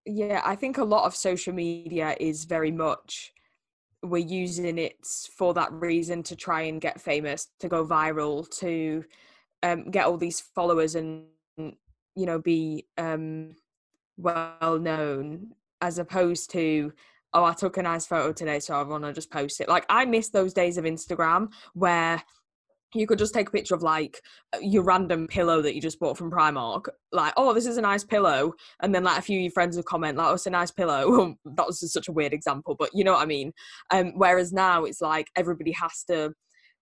[0.05, 3.33] Yeah, I think a lot of social media is very much
[4.03, 4.97] we're using it
[5.37, 9.05] for that reason to try and get famous, to go viral, to
[9.63, 11.25] um, get all these followers and
[11.59, 13.55] you know be um,
[14.17, 16.93] well known, as opposed to
[17.35, 19.69] oh I took a nice photo today, so I want to just post it.
[19.69, 22.23] Like I miss those days of Instagram where
[22.95, 24.21] you could just take a picture of like
[24.61, 28.05] your random pillow that you just bought from Primark, like, oh, this is a nice
[28.05, 30.51] pillow, and then like a few of your friends would comment, like, oh, it's a
[30.51, 31.37] nice pillow.
[31.45, 33.53] that was such a weird example, but you know what I mean.
[33.91, 36.33] Um, whereas now it's like everybody has to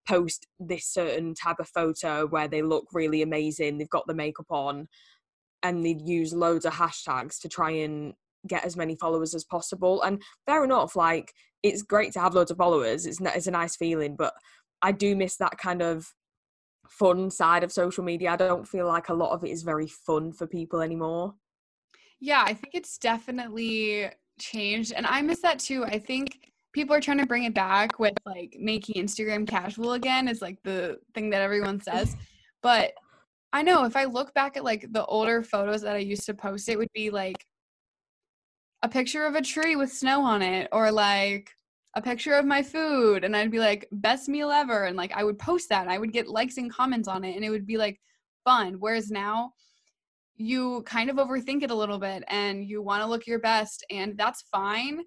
[0.07, 4.51] post this certain type of photo where they look really amazing, they've got the makeup
[4.51, 4.89] on,
[5.63, 8.15] and they use loads of hashtags to try and
[8.47, 10.03] get as many followers as possible.
[10.03, 13.07] And fair enough, like it's great to have loads of followers.
[13.07, 14.35] It's it's a nice feeling, but
[14.83, 16.07] I do miss that kind of
[16.89, 18.33] fun side of social media.
[18.33, 21.35] I don't feel like a lot of it is very fun for people anymore.
[22.21, 24.93] Yeah, I think it's definitely changed.
[24.93, 25.85] And I miss that too.
[25.85, 30.29] I think people are trying to bring it back with like making Instagram casual again
[30.29, 32.17] is like the thing that everyone says.
[32.63, 32.93] But
[33.53, 36.35] I know if I look back at like the older photos that I used to
[36.35, 37.37] post, it would be like
[38.85, 41.51] a picture of a tree with snow on it or like
[41.95, 45.25] a picture of my food and I'd be like best meal ever and like I
[45.25, 47.79] would post that I would get likes and comments on it and it would be
[47.79, 47.99] like
[48.45, 48.77] fun.
[48.79, 49.55] Whereas now
[50.37, 53.87] you kind of overthink it a little bit and you want to look your best
[53.89, 55.01] and that's fine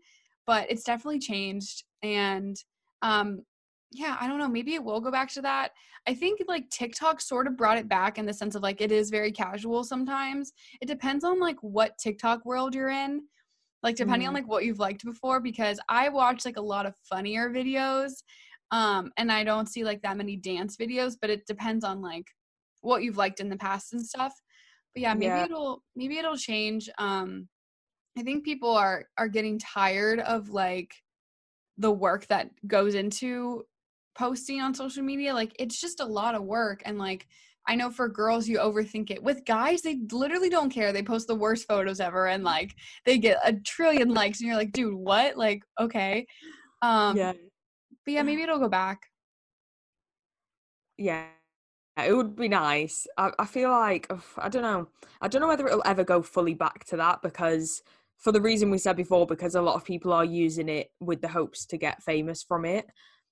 [0.48, 2.56] but it's definitely changed and
[3.04, 3.44] um
[3.92, 5.72] yeah i don't know maybe it will go back to that.
[6.08, 8.92] I think like tiktok sort of brought it back in the sense of like it
[8.92, 10.52] is very casual sometimes.
[10.82, 13.22] It depends on like what tiktok world you're in
[13.84, 14.30] like depending mm.
[14.30, 18.12] on like what you've liked before because i watch like a lot of funnier videos
[18.72, 22.26] um and i don't see like that many dance videos but it depends on like
[22.82, 24.34] what you've liked in the past and stuff
[24.94, 25.46] but yeah maybe yeah.
[25.46, 27.48] it'll maybe it'll change um
[28.18, 30.94] i think people are are getting tired of like
[31.78, 33.64] the work that goes into
[34.18, 37.28] posting on social media like it's just a lot of work and like
[37.68, 39.22] I know for girls you overthink it.
[39.22, 40.94] With guys, they literally don't care.
[40.94, 42.74] They post the worst photos ever and like
[43.06, 45.38] they get a trillion likes and you're like, dude, what?
[45.38, 46.26] Like, okay.
[46.82, 47.34] Um yeah.
[48.06, 49.02] But yeah, maybe it'll go back.
[50.98, 51.26] Yeah.
[51.98, 53.06] It would be nice.
[53.18, 54.88] I, I feel like I don't know.
[55.20, 57.82] I don't know whether it'll ever go fully back to that because
[58.18, 61.22] for the reason we said before, because a lot of people are using it with
[61.22, 62.88] the hopes to get famous from it.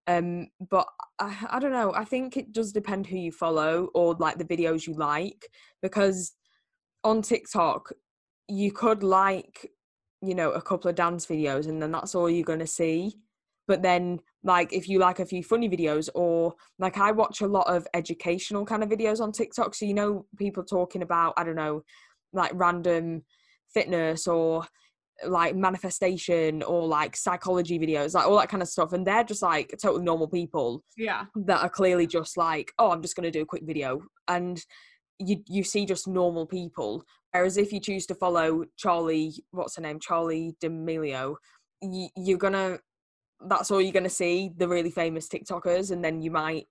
[0.07, 0.87] Um, but
[1.19, 1.93] I, I don't know.
[1.93, 5.47] I think it does depend who you follow or like the videos you like
[5.81, 6.33] because
[7.03, 7.91] on TikTok
[8.47, 9.71] you could like
[10.21, 13.15] you know a couple of dance videos and then that's all you're going to see
[13.67, 17.47] but then like if you like a few funny videos or like I watch a
[17.47, 21.43] lot of educational kind of videos on TikTok so you know people talking about I
[21.43, 21.83] don't know
[22.33, 23.23] like random
[23.73, 24.65] fitness or
[25.25, 28.93] like manifestation or like psychology videos, like all that kind of stuff.
[28.93, 30.83] And they're just like totally normal people.
[30.97, 31.25] Yeah.
[31.35, 34.01] That are clearly just like, oh, I'm just gonna do a quick video.
[34.27, 34.61] And
[35.19, 37.03] you you see just normal people.
[37.31, 39.99] Whereas if you choose to follow Charlie, what's her name?
[39.99, 41.35] Charlie D'Amelio,
[41.81, 42.79] you, you're gonna
[43.47, 46.67] that's all you're gonna see, the really famous TikTokers, and then you might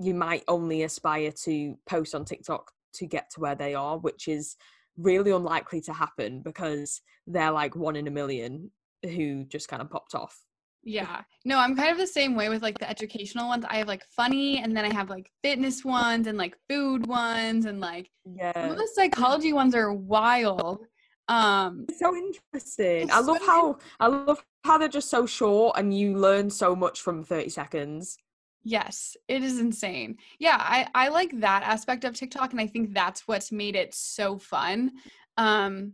[0.00, 4.28] you might only aspire to post on TikTok to get to where they are, which
[4.28, 4.56] is
[4.96, 8.70] really unlikely to happen because they're like one in a million
[9.02, 10.38] who just kind of popped off.
[10.84, 11.22] Yeah.
[11.44, 13.64] No, I'm kind of the same way with like the educational ones.
[13.68, 17.64] I have like funny and then I have like fitness ones and like food ones
[17.64, 18.52] and like yeah.
[18.52, 20.86] the psychology ones are wild.
[21.28, 23.10] Um it's so interesting.
[23.10, 26.76] I love so how I love how they're just so short and you learn so
[26.76, 28.18] much from 30 seconds.
[28.64, 30.16] Yes, it is insane.
[30.38, 33.94] Yeah, I I like that aspect of TikTok and I think that's what's made it
[33.94, 34.92] so fun.
[35.36, 35.92] Um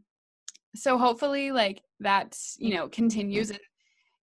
[0.77, 3.59] so hopefully like that's, you know, continues and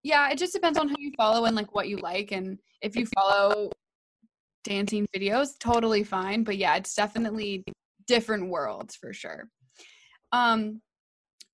[0.04, 2.96] yeah, it just depends on who you follow and like what you like and if
[2.96, 3.70] you follow
[4.64, 7.64] dancing videos, totally fine, but yeah, it's definitely
[8.08, 9.50] different worlds for sure.
[10.32, 10.82] Um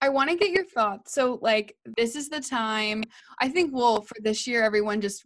[0.01, 1.13] I want to get your thoughts.
[1.13, 3.05] So, like, this is the time.
[3.39, 5.23] I think, well, for this year, everyone just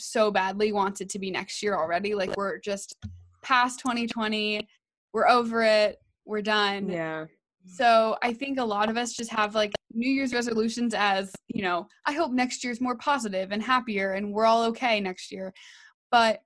[0.00, 2.14] so badly wants it to be next year already.
[2.14, 2.96] Like we're just
[3.42, 4.66] past 2020,
[5.12, 6.88] we're over it, we're done.
[6.88, 7.26] Yeah.
[7.66, 11.62] So I think a lot of us just have like New Year's resolutions as, you
[11.62, 15.52] know, I hope next year's more positive and happier and we're all okay next year.
[16.10, 16.40] But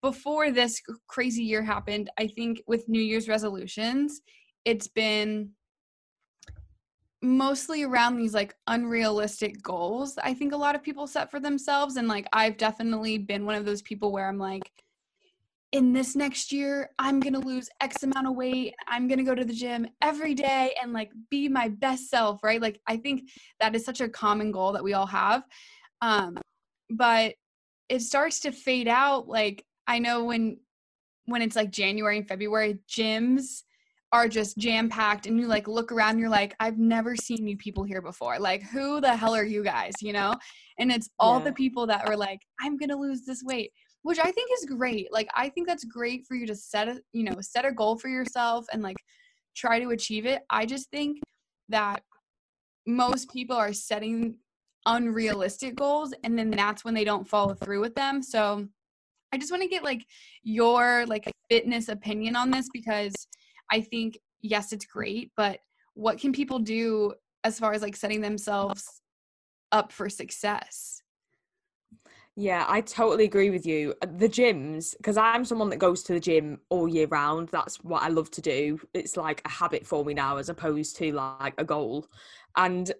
[0.00, 4.20] before this crazy year happened, I think with New Year's resolutions,
[4.64, 5.50] it's been
[7.24, 11.96] mostly around these like unrealistic goals I think a lot of people set for themselves.
[11.96, 14.70] And like I've definitely been one of those people where I'm like,
[15.72, 18.74] in this next year, I'm gonna lose X amount of weight.
[18.86, 22.60] I'm gonna go to the gym every day and like be my best self, right?
[22.60, 25.42] Like I think that is such a common goal that we all have.
[26.00, 26.38] Um,
[26.90, 27.34] but
[27.88, 29.26] it starts to fade out.
[29.28, 30.58] Like I know when
[31.26, 33.62] when it's like January and February, gyms
[34.14, 37.56] are just jam packed and you like look around you're like I've never seen you
[37.56, 38.38] people here before.
[38.38, 40.34] Like who the hell are you guys, you know?
[40.78, 41.46] And it's all yeah.
[41.46, 43.72] the people that are like I'm going to lose this weight,
[44.02, 45.12] which I think is great.
[45.12, 47.98] Like I think that's great for you to set a, you know, set a goal
[47.98, 48.98] for yourself and like
[49.56, 50.42] try to achieve it.
[50.48, 51.18] I just think
[51.68, 52.00] that
[52.86, 54.36] most people are setting
[54.86, 58.22] unrealistic goals and then that's when they don't follow through with them.
[58.22, 58.68] So
[59.32, 60.06] I just want to get like
[60.44, 63.12] your like fitness opinion on this because
[63.70, 65.60] I think, yes, it's great, but
[65.94, 69.02] what can people do as far as like setting themselves
[69.72, 71.02] up for success?
[72.36, 73.94] Yeah, I totally agree with you.
[74.02, 77.48] Uh, the gyms, because I'm someone that goes to the gym all year round.
[77.50, 78.80] That's what I love to do.
[78.92, 82.08] It's like a habit for me now, as opposed to like a goal.
[82.56, 82.92] And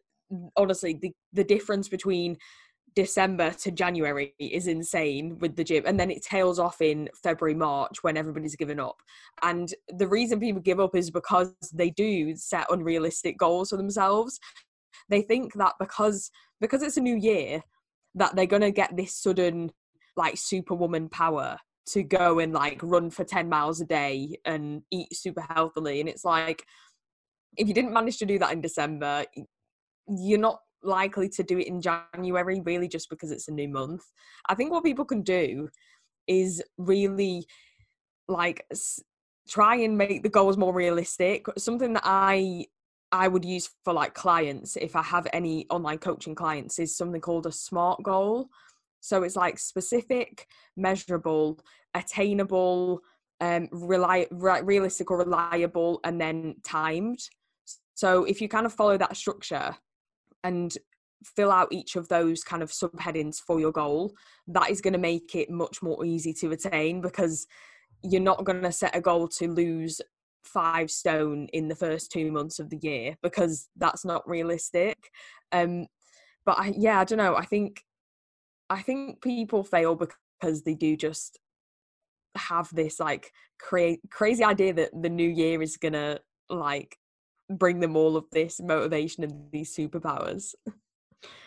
[0.56, 2.36] honestly, the the difference between
[2.96, 7.54] December to January is insane with the gym, and then it tails off in February,
[7.54, 8.96] March when everybody's given up.
[9.42, 14.38] And the reason people give up is because they do set unrealistic goals for themselves.
[15.08, 16.30] They think that because
[16.60, 17.62] because it's a new year,
[18.14, 19.72] that they're gonna get this sudden
[20.16, 25.14] like superwoman power to go and like run for 10 miles a day and eat
[25.14, 26.00] super healthily.
[26.00, 26.64] And it's like,
[27.56, 29.24] if you didn't manage to do that in December,
[30.08, 34.02] you're not likely to do it in January, really, just because it's a new month.
[34.48, 35.68] I think what people can do
[36.26, 37.46] is really
[38.28, 39.02] like s-
[39.48, 41.46] try and make the goals more realistic.
[41.58, 42.66] Something that I
[43.12, 47.20] I would use for like clients if I have any online coaching clients is something
[47.20, 48.48] called a SMART goal.
[49.00, 51.60] So it's like specific, measurable,
[51.94, 53.00] attainable,
[53.40, 57.20] um, reli- re- realistic or reliable, and then timed.
[57.94, 59.76] So if you kind of follow that structure
[60.44, 60.76] and
[61.24, 64.12] fill out each of those kind of subheadings for your goal,
[64.46, 67.46] that is going to make it much more easy to attain because
[68.02, 70.00] you're not going to set a goal to lose
[70.44, 75.10] five stone in the first two months of the year because that's not realistic.
[75.52, 75.86] Um,
[76.44, 77.34] but I, yeah, I don't know.
[77.34, 77.82] I think
[78.70, 81.38] I think people fail because they do just
[82.36, 86.18] have this like cra- crazy idea that the new year is gonna
[86.50, 86.96] like
[87.50, 90.54] bring them all of this motivation and these superpowers.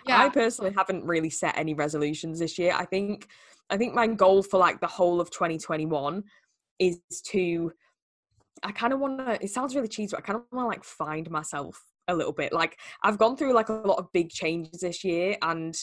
[0.08, 0.24] Yeah.
[0.24, 2.74] I personally haven't really set any resolutions this year.
[2.74, 3.28] I think
[3.70, 6.24] I think my goal for like the whole of 2021
[6.80, 7.72] is to
[8.64, 10.68] I kind of want to it sounds really cheesy, but I kind of want to
[10.68, 12.54] like find myself a little bit.
[12.54, 15.78] Like I've gone through like a lot of big changes this year and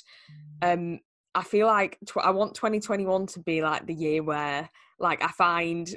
[0.62, 1.00] um
[1.34, 5.28] I feel like tw- I want 2021 to be like the year where like I
[5.28, 5.88] find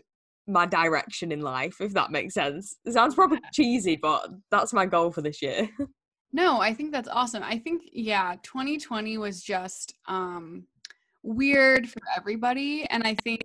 [0.48, 2.78] my direction in life, if that makes sense.
[2.86, 5.70] It sounds probably cheesy, but that's my goal for this year.
[6.32, 7.43] no, I think that's awesome.
[7.43, 10.66] I think yeah, 2020 was just um
[11.24, 13.41] weird for everybody and I think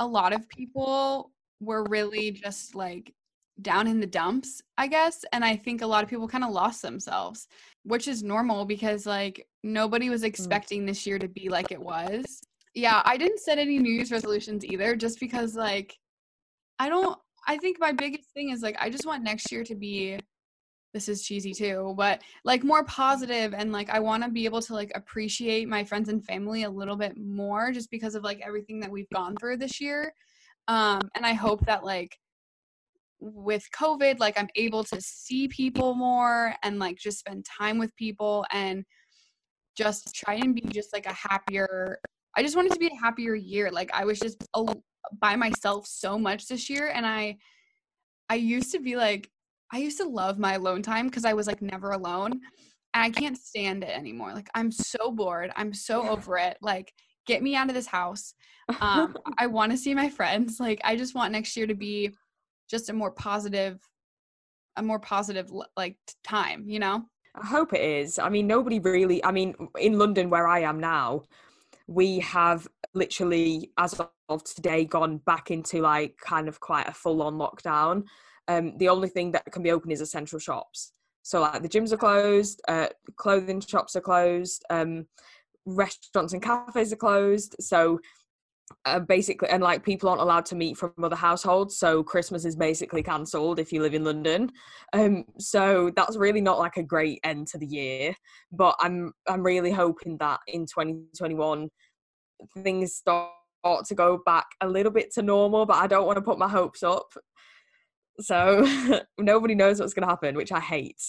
[0.00, 1.30] a lot of people
[1.60, 3.12] were really just like
[3.62, 6.50] down in the dumps, I guess, and I think a lot of people kind of
[6.50, 7.46] lost themselves,
[7.84, 10.26] which is normal because like nobody was mm.
[10.26, 10.86] expecting mm.
[10.88, 12.24] this year to be like it was.
[12.74, 15.96] Yeah, I didn't set any New Year's resolutions either just because like
[16.78, 19.74] I don't I think my biggest thing is like I just want next year to
[19.74, 20.18] be
[20.92, 24.62] this is cheesy too, but like more positive and like I want to be able
[24.62, 28.40] to like appreciate my friends and family a little bit more just because of like
[28.46, 30.14] everything that we've gone through this year.
[30.68, 32.16] Um and I hope that like
[33.20, 37.94] with COVID like I'm able to see people more and like just spend time with
[37.96, 38.84] people and
[39.76, 41.98] just try and be just like a happier
[42.36, 43.70] I just wanted to be a happier year.
[43.70, 44.44] Like I was just
[45.20, 47.36] by myself so much this year and I
[48.28, 49.30] I used to be like
[49.72, 53.10] I used to love my alone time because I was like never alone and I
[53.10, 54.32] can't stand it anymore.
[54.32, 55.50] Like I'm so bored.
[55.56, 56.56] I'm so over it.
[56.62, 56.92] Like
[57.26, 58.34] get me out of this house.
[58.80, 60.58] Um I want to see my friends.
[60.58, 62.14] Like I just want next year to be
[62.70, 63.78] just a more positive
[64.76, 67.04] a more positive like time, you know?
[67.34, 68.18] I hope it is.
[68.18, 71.24] I mean nobody really I mean in London where I am now
[71.86, 77.22] we have literally as of today gone back into like kind of quite a full
[77.22, 78.04] on lockdown.
[78.48, 80.92] Um the only thing that can be open is essential shops.
[81.22, 85.06] So like the gyms are closed uh clothing shops are closed um
[85.66, 87.56] restaurants and cafes are closed.
[87.60, 88.00] So
[88.86, 92.56] uh, basically and like people aren't allowed to meet from other households so christmas is
[92.56, 94.50] basically cancelled if you live in london.
[94.92, 98.14] Um so that's really not like a great end to the year
[98.52, 101.68] but i'm i'm really hoping that in 2021
[102.58, 103.30] things start
[103.86, 106.48] to go back a little bit to normal but i don't want to put my
[106.48, 107.12] hopes up.
[108.20, 108.64] So
[109.18, 111.02] nobody knows what's going to happen which i hate.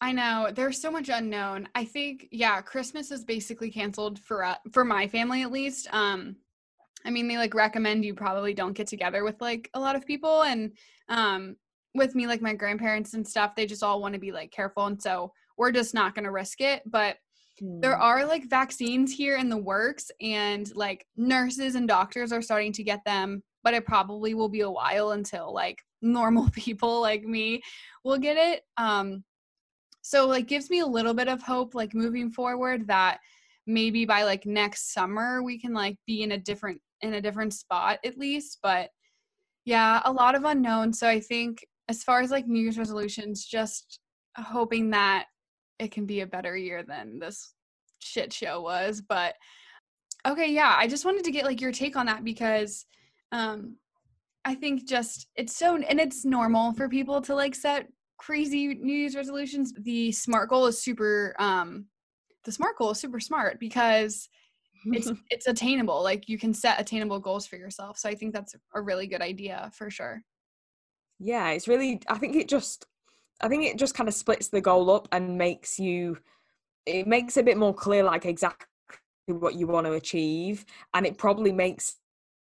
[0.00, 1.68] I know there's so much unknown.
[1.74, 6.36] I think yeah christmas is basically canceled for uh, for my family at least um
[7.04, 10.06] I mean, they like recommend you probably don't get together with like a lot of
[10.06, 10.42] people.
[10.42, 10.72] And
[11.08, 11.56] um,
[11.94, 14.86] with me, like my grandparents and stuff, they just all want to be like careful.
[14.86, 16.82] And so we're just not going to risk it.
[16.86, 17.16] But
[17.62, 17.80] mm.
[17.80, 18.02] there hmm.
[18.02, 22.84] are like vaccines here in the works, and like nurses and doctors are starting to
[22.84, 23.42] get them.
[23.64, 27.62] But it probably will be a while until like normal people like me
[28.04, 28.62] will get it.
[28.76, 29.24] Um,
[30.02, 33.20] so like gives me a little bit of hope, like moving forward, that
[33.66, 37.52] maybe by like next summer we can like be in a different in a different
[37.52, 38.58] spot at least.
[38.62, 38.90] But
[39.64, 40.92] yeah, a lot of unknown.
[40.92, 44.00] So I think as far as like New Year's resolutions, just
[44.36, 45.26] hoping that
[45.78, 47.54] it can be a better year than this
[47.98, 49.00] shit show was.
[49.00, 49.34] But
[50.26, 52.86] okay, yeah, I just wanted to get like your take on that because
[53.32, 53.76] um
[54.44, 57.88] I think just it's so and it's normal for people to like set
[58.18, 59.72] crazy New Year's resolutions.
[59.76, 61.86] The SMART goal is super um
[62.44, 64.28] the smart goal is super smart because
[64.86, 66.02] it's it's attainable.
[66.02, 67.98] Like you can set attainable goals for yourself.
[67.98, 70.22] So I think that's a really good idea for sure.
[71.18, 72.86] Yeah, it's really I think it just
[73.40, 76.18] I think it just kind of splits the goal up and makes you
[76.86, 78.66] it makes it a bit more clear like exactly
[79.26, 80.64] what you want to achieve
[80.94, 81.96] and it probably makes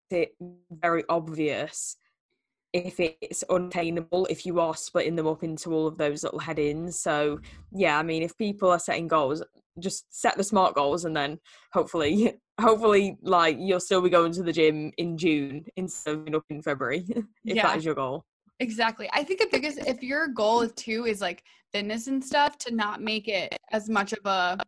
[0.09, 0.35] it
[0.71, 1.97] very obvious
[2.73, 6.99] if it's unattainable if you are splitting them up into all of those little headings.
[6.99, 7.39] So
[7.71, 9.43] yeah i mean if people are setting goals
[9.79, 11.39] just set the smart goals and then
[11.73, 16.43] hopefully hopefully like you'll still be going to the gym in june instead of up
[16.49, 17.63] in february if yeah.
[17.63, 18.25] that is your goal.
[18.59, 19.09] Exactly.
[19.11, 22.75] I think the biggest if your goal is too is like fitness and stuff to
[22.75, 24.59] not make it as much of a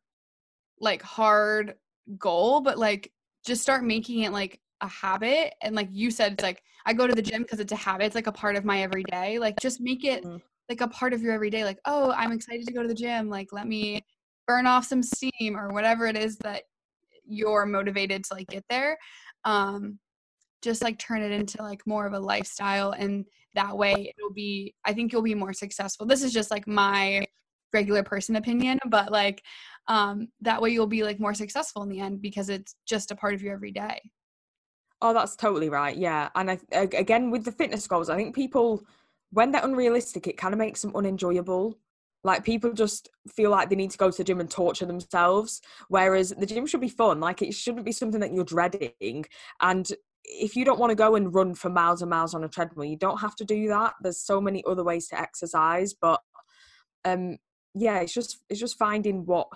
[0.79, 1.75] like hard
[2.17, 3.11] goal but like
[3.45, 7.07] just start making it like a habit and like you said it's like i go
[7.07, 9.57] to the gym because it's a habit it's like a part of my everyday like
[9.59, 10.37] just make it mm-hmm.
[10.69, 13.29] like a part of your everyday like oh i'm excited to go to the gym
[13.29, 14.05] like let me
[14.45, 16.63] burn off some steam or whatever it is that
[17.25, 18.97] you're motivated to like get there
[19.45, 19.97] um
[20.61, 23.25] just like turn it into like more of a lifestyle and
[23.55, 27.25] that way it'll be i think you'll be more successful this is just like my
[27.71, 29.41] regular person opinion but like
[29.87, 33.15] um that way you'll be like more successful in the end because it's just a
[33.15, 33.97] part of your everyday
[35.03, 35.95] Oh, that's totally right.
[35.97, 38.83] Yeah, and I, again with the fitness goals, I think people
[39.31, 41.77] when they're unrealistic, it kind of makes them unenjoyable.
[42.23, 45.61] Like people just feel like they need to go to the gym and torture themselves,
[45.89, 47.19] whereas the gym should be fun.
[47.19, 49.25] Like it shouldn't be something that you're dreading.
[49.61, 49.91] And
[50.23, 52.85] if you don't want to go and run for miles and miles on a treadmill,
[52.85, 53.95] you don't have to do that.
[54.01, 56.21] There's so many other ways to exercise, but
[57.03, 57.37] um,
[57.75, 59.49] yeah, it's just it's just finding what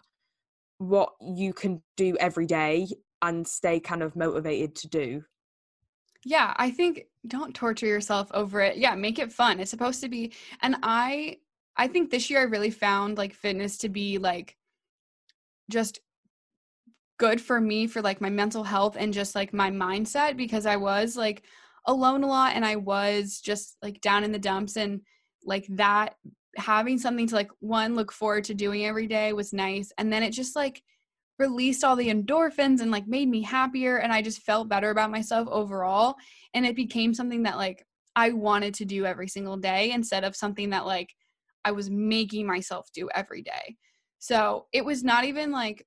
[0.80, 2.88] what you can do every day
[3.22, 5.24] and stay kind of motivated to do.
[6.28, 8.76] Yeah, I think don't torture yourself over it.
[8.76, 9.62] Yeah, make it fun.
[9.62, 11.38] It's supposed to be and I
[11.78, 14.58] I think this year I really found like fitness to be like
[15.70, 16.02] just
[17.18, 20.76] good for me for like my mental health and just like my mindset because I
[20.76, 21.44] was like
[21.86, 25.02] alone a lot and I was just like down in the dumps and
[25.46, 26.16] like that
[26.58, 30.24] having something to like one look forward to doing every day was nice and then
[30.24, 30.84] it just like
[31.40, 35.12] released all the endorphins and like made me happier and I just felt better about
[35.12, 36.16] myself overall
[36.54, 37.86] and it became something that like
[38.16, 41.14] I wanted to do every single day instead of something that like
[41.64, 43.76] I was making myself do every day.
[44.20, 45.86] So, it was not even like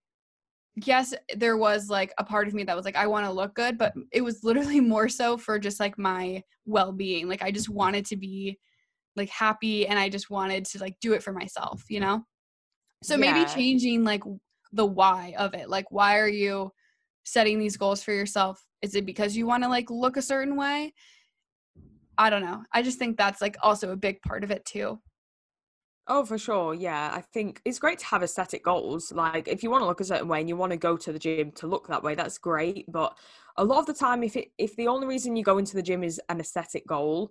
[0.76, 3.54] yes, there was like a part of me that was like I want to look
[3.54, 7.28] good, but it was literally more so for just like my well-being.
[7.28, 8.58] Like I just wanted to be
[9.16, 12.24] like happy and I just wanted to like do it for myself, you know?
[13.02, 13.32] So yeah.
[13.32, 14.22] maybe changing like
[14.72, 15.68] the why of it.
[15.68, 16.72] Like, why are you
[17.24, 18.64] setting these goals for yourself?
[18.82, 20.94] Is it because you want to like look a certain way?
[22.18, 22.64] I don't know.
[22.72, 25.00] I just think that's like also a big part of it too.
[26.06, 26.74] Oh, for sure.
[26.74, 27.10] Yeah.
[27.14, 29.12] I think it's great to have aesthetic goals.
[29.12, 31.12] Like, if you want to look a certain way and you want to go to
[31.12, 32.90] the gym to look that way, that's great.
[32.90, 33.16] But
[33.56, 35.82] a lot of the time, if it, if the only reason you go into the
[35.82, 37.30] gym is an aesthetic goal,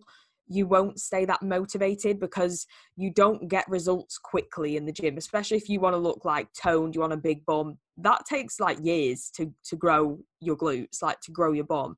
[0.49, 2.65] you won't stay that motivated because
[2.97, 6.47] you don't get results quickly in the gym especially if you want to look like
[6.53, 7.77] toned you want a big bum.
[7.97, 11.95] That takes like years to to grow your glutes like to grow your bum.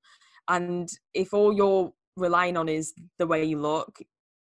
[0.50, 3.98] And if all you're relying on is the way you look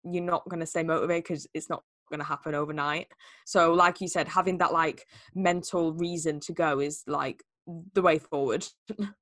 [0.04, 3.06] you're not going to stay motivated because it's not going to happen overnight.
[3.46, 7.42] So like you said having that like mental reason to go is like
[7.94, 8.66] the way forward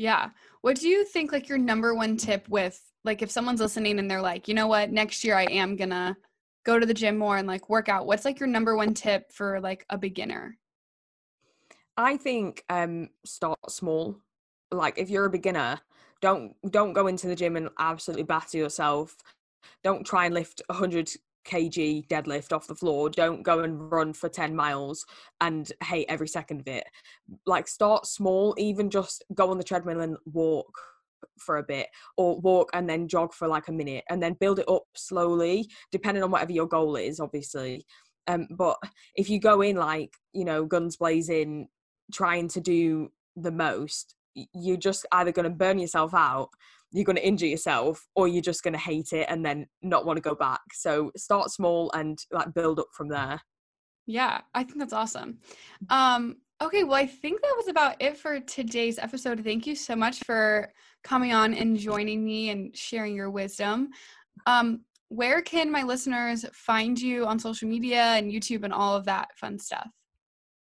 [0.00, 0.30] yeah
[0.62, 4.10] what do you think like your number one tip with like if someone's listening and
[4.10, 6.16] they're like, you know what, next year I am gonna
[6.64, 9.32] go to the gym more and like work out, what's like your number one tip
[9.32, 10.56] for like a beginner?
[11.96, 14.16] I think um start small.
[14.70, 15.80] Like if you're a beginner,
[16.20, 19.16] don't don't go into the gym and absolutely batter yourself.
[19.82, 21.10] Don't try and lift 100
[21.44, 23.10] kg deadlift off the floor.
[23.10, 25.04] Don't go and run for 10 miles
[25.40, 26.84] and hate every second of it.
[27.46, 30.72] Like start small, even just go on the treadmill and walk
[31.38, 34.58] for a bit or walk and then jog for like a minute and then build
[34.58, 37.84] it up slowly depending on whatever your goal is obviously
[38.26, 38.76] um but
[39.16, 41.68] if you go in like you know guns blazing
[42.12, 44.14] trying to do the most
[44.54, 46.50] you're just either going to burn yourself out
[46.92, 50.04] you're going to injure yourself or you're just going to hate it and then not
[50.04, 53.40] want to go back so start small and like build up from there
[54.06, 55.38] yeah i think that's awesome
[55.88, 59.42] um Okay, well, I think that was about it for today's episode.
[59.42, 60.70] Thank you so much for
[61.02, 63.88] coming on and joining me and sharing your wisdom.
[64.44, 69.06] Um, where can my listeners find you on social media and YouTube and all of
[69.06, 69.88] that fun stuff?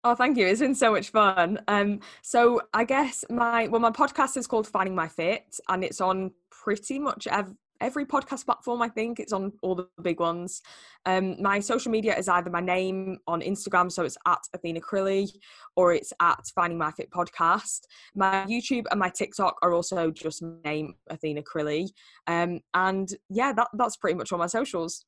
[0.03, 0.45] Oh, thank you.
[0.47, 1.59] It's been so much fun.
[1.67, 5.99] Um, so I guess my well, my podcast is called Finding My Fit, and it's
[5.99, 8.81] on pretty much ev- every podcast platform.
[8.81, 10.61] I think it's on all the big ones.
[11.05, 15.29] Um, my social media is either my name on Instagram, so it's at Athena Crilly,
[15.75, 17.81] or it's at Finding My Fit Podcast.
[18.15, 21.89] My YouTube and my TikTok are also just name, Athena Crilly.
[22.27, 25.05] Um, and yeah, that, that's pretty much all my socials.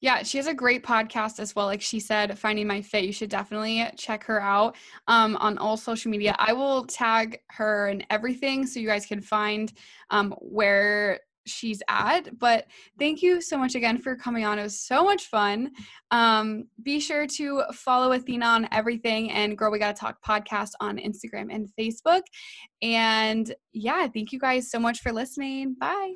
[0.00, 1.66] Yeah, she has a great podcast as well.
[1.66, 3.04] Like she said, Finding My Fit.
[3.04, 4.76] You should definitely check her out
[5.08, 6.34] um, on all social media.
[6.38, 9.72] I will tag her and everything so you guys can find
[10.10, 12.38] um, where she's at.
[12.38, 12.66] But
[12.98, 14.58] thank you so much again for coming on.
[14.58, 15.70] It was so much fun.
[16.10, 20.98] Um, be sure to follow Athena on everything and Girl We Gotta Talk podcast on
[20.98, 22.22] Instagram and Facebook.
[22.82, 25.76] And yeah, thank you guys so much for listening.
[25.78, 26.14] Bye.